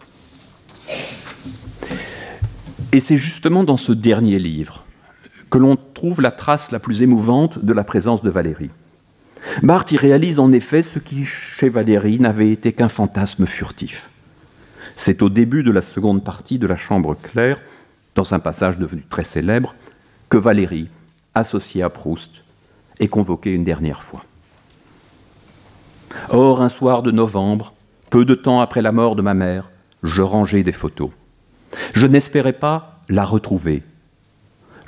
Et 2.92 3.00
c'est 3.00 3.18
justement 3.18 3.64
dans 3.64 3.76
ce 3.76 3.92
dernier 3.92 4.38
livre 4.38 4.84
que 5.50 5.58
l'on 5.58 5.76
trouve 5.76 6.20
la 6.20 6.30
trace 6.30 6.70
la 6.70 6.78
plus 6.78 7.02
émouvante 7.02 7.64
de 7.64 7.72
la 7.72 7.84
présence 7.84 8.22
de 8.22 8.30
Valérie. 8.30 8.70
Barthes 9.62 9.92
y 9.92 9.96
réalise 9.96 10.38
en 10.38 10.52
effet 10.52 10.82
ce 10.82 10.98
qui, 10.98 11.24
chez 11.24 11.68
Valérie, 11.68 12.20
n'avait 12.20 12.50
été 12.50 12.72
qu'un 12.72 12.88
fantasme 12.88 13.46
furtif. 13.46 14.10
C'est 14.96 15.22
au 15.22 15.28
début 15.28 15.62
de 15.62 15.70
la 15.70 15.82
seconde 15.82 16.24
partie 16.24 16.58
de 16.58 16.66
La 16.66 16.76
Chambre 16.76 17.14
claire, 17.14 17.60
dans 18.14 18.34
un 18.34 18.40
passage 18.40 18.78
devenu 18.78 19.02
très 19.02 19.24
célèbre, 19.24 19.74
que 20.28 20.36
Valérie, 20.36 20.88
associée 21.34 21.82
à 21.82 21.88
Proust, 21.88 22.42
est 22.98 23.08
convoquée 23.08 23.54
une 23.54 23.62
dernière 23.62 24.02
fois. 24.02 24.24
Or, 26.30 26.62
un 26.62 26.68
soir 26.68 27.02
de 27.02 27.10
novembre, 27.10 27.74
peu 28.10 28.24
de 28.24 28.34
temps 28.34 28.60
après 28.60 28.82
la 28.82 28.92
mort 28.92 29.14
de 29.14 29.22
ma 29.22 29.34
mère, 29.34 29.70
je 30.02 30.22
rangeais 30.22 30.62
des 30.62 30.72
photos. 30.72 31.10
Je 31.94 32.06
n'espérais 32.06 32.52
pas 32.52 33.02
la 33.08 33.24
retrouver. 33.24 33.82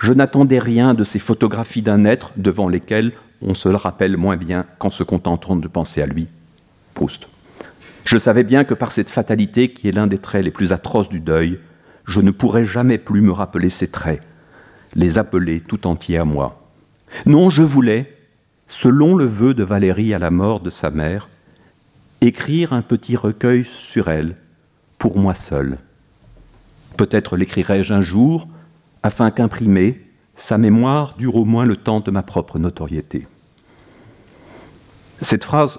Je 0.00 0.14
n'attendais 0.14 0.58
rien 0.58 0.94
de 0.94 1.04
ces 1.04 1.18
photographies 1.18 1.82
d'un 1.82 2.06
être 2.06 2.32
devant 2.38 2.70
lesquelles 2.70 3.12
on 3.42 3.52
se 3.52 3.68
le 3.68 3.76
rappelle 3.76 4.16
moins 4.16 4.38
bien 4.38 4.64
qu'en 4.78 4.88
se 4.88 5.02
contentant 5.02 5.56
de 5.56 5.68
penser 5.68 6.00
à 6.00 6.06
lui. 6.06 6.26
Proust. 6.94 7.28
Je 8.06 8.16
savais 8.16 8.42
bien 8.42 8.64
que 8.64 8.72
par 8.72 8.92
cette 8.92 9.10
fatalité 9.10 9.74
qui 9.74 9.88
est 9.88 9.92
l'un 9.92 10.06
des 10.06 10.16
traits 10.16 10.42
les 10.42 10.50
plus 10.50 10.72
atroces 10.72 11.10
du 11.10 11.20
deuil, 11.20 11.60
je 12.06 12.22
ne 12.22 12.30
pourrais 12.30 12.64
jamais 12.64 12.96
plus 12.96 13.20
me 13.20 13.30
rappeler 13.30 13.68
ces 13.68 13.88
traits, 13.88 14.22
les 14.94 15.18
appeler 15.18 15.60
tout 15.60 15.86
entiers 15.86 16.16
à 16.16 16.24
moi. 16.24 16.66
Non, 17.26 17.50
je 17.50 17.62
voulais, 17.62 18.16
selon 18.68 19.14
le 19.14 19.26
vœu 19.26 19.52
de 19.52 19.64
Valérie 19.64 20.14
à 20.14 20.18
la 20.18 20.30
mort 20.30 20.60
de 20.60 20.70
sa 20.70 20.88
mère, 20.88 21.28
écrire 22.22 22.72
un 22.72 22.82
petit 22.82 23.16
recueil 23.16 23.64
sur 23.64 24.08
elle, 24.08 24.36
pour 24.98 25.18
moi 25.18 25.34
seul. 25.34 25.76
Peut-être 26.96 27.36
l'écrirai-je 27.36 27.92
un 27.92 28.00
jour, 28.00 28.48
afin 29.02 29.30
qu'imprimer, 29.30 30.04
sa 30.36 30.58
mémoire 30.58 31.14
dure 31.16 31.36
au 31.36 31.44
moins 31.44 31.64
le 31.64 31.76
temps 31.76 32.00
de 32.00 32.10
ma 32.10 32.22
propre 32.22 32.58
notoriété. 32.58 33.26
Cette 35.20 35.44
phrase 35.44 35.78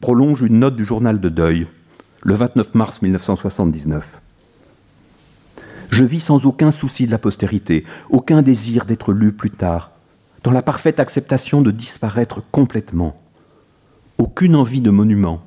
prolonge 0.00 0.42
une 0.42 0.58
note 0.58 0.76
du 0.76 0.84
journal 0.84 1.20
de 1.20 1.28
deuil, 1.28 1.68
le 2.22 2.34
29 2.34 2.74
mars 2.74 3.02
1979. 3.02 4.20
Je 5.90 6.04
vis 6.04 6.20
sans 6.20 6.46
aucun 6.46 6.70
souci 6.70 7.06
de 7.06 7.10
la 7.10 7.18
postérité, 7.18 7.84
aucun 8.10 8.42
désir 8.42 8.84
d'être 8.84 9.12
lu 9.12 9.32
plus 9.32 9.50
tard, 9.50 9.90
dans 10.42 10.52
la 10.52 10.62
parfaite 10.62 11.00
acceptation 11.00 11.62
de 11.62 11.70
disparaître 11.70 12.42
complètement, 12.50 13.20
aucune 14.18 14.56
envie 14.56 14.80
de 14.80 14.90
monument, 14.90 15.42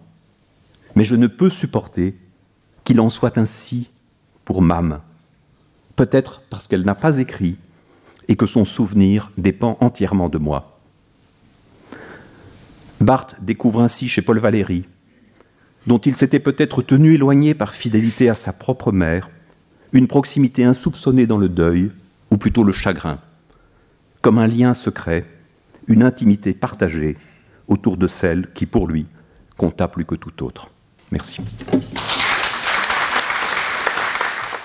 mais 0.95 1.03
je 1.03 1.15
ne 1.15 1.27
peux 1.27 1.49
supporter 1.49 2.15
qu'il 2.83 2.99
en 2.99 3.09
soit 3.09 3.37
ainsi 3.37 3.89
pour 4.45 4.61
Mam, 4.61 4.99
peut-être 5.95 6.41
parce 6.49 6.67
qu'elle 6.67 6.83
n'a 6.83 6.95
pas 6.95 7.17
écrit 7.17 7.57
et 8.27 8.35
que 8.35 8.45
son 8.45 8.65
souvenir 8.65 9.31
dépend 9.37 9.77
entièrement 9.81 10.29
de 10.29 10.37
moi. 10.37 10.79
Barthes 13.01 13.35
découvre 13.41 13.81
ainsi 13.81 14.07
chez 14.07 14.21
Paul 14.21 14.39
Valéry, 14.39 14.85
dont 15.87 15.97
il 15.97 16.15
s'était 16.15 16.39
peut-être 16.39 16.81
tenu 16.81 17.15
éloigné 17.15 17.53
par 17.53 17.75
fidélité 17.75 18.29
à 18.29 18.35
sa 18.35 18.53
propre 18.53 18.91
mère, 18.91 19.29
une 19.91 20.07
proximité 20.07 20.63
insoupçonnée 20.63 21.27
dans 21.27 21.37
le 21.37 21.49
deuil, 21.49 21.91
ou 22.31 22.37
plutôt 22.37 22.63
le 22.63 22.71
chagrin, 22.71 23.19
comme 24.21 24.37
un 24.37 24.47
lien 24.47 24.73
secret, 24.73 25.25
une 25.87 26.03
intimité 26.03 26.53
partagée 26.53 27.17
autour 27.67 27.97
de 27.97 28.07
celle 28.07 28.51
qui, 28.53 28.65
pour 28.65 28.87
lui, 28.87 29.05
compta 29.57 29.87
plus 29.87 30.05
que 30.05 30.15
tout 30.15 30.43
autre. 30.43 30.69
Merci. 31.11 31.41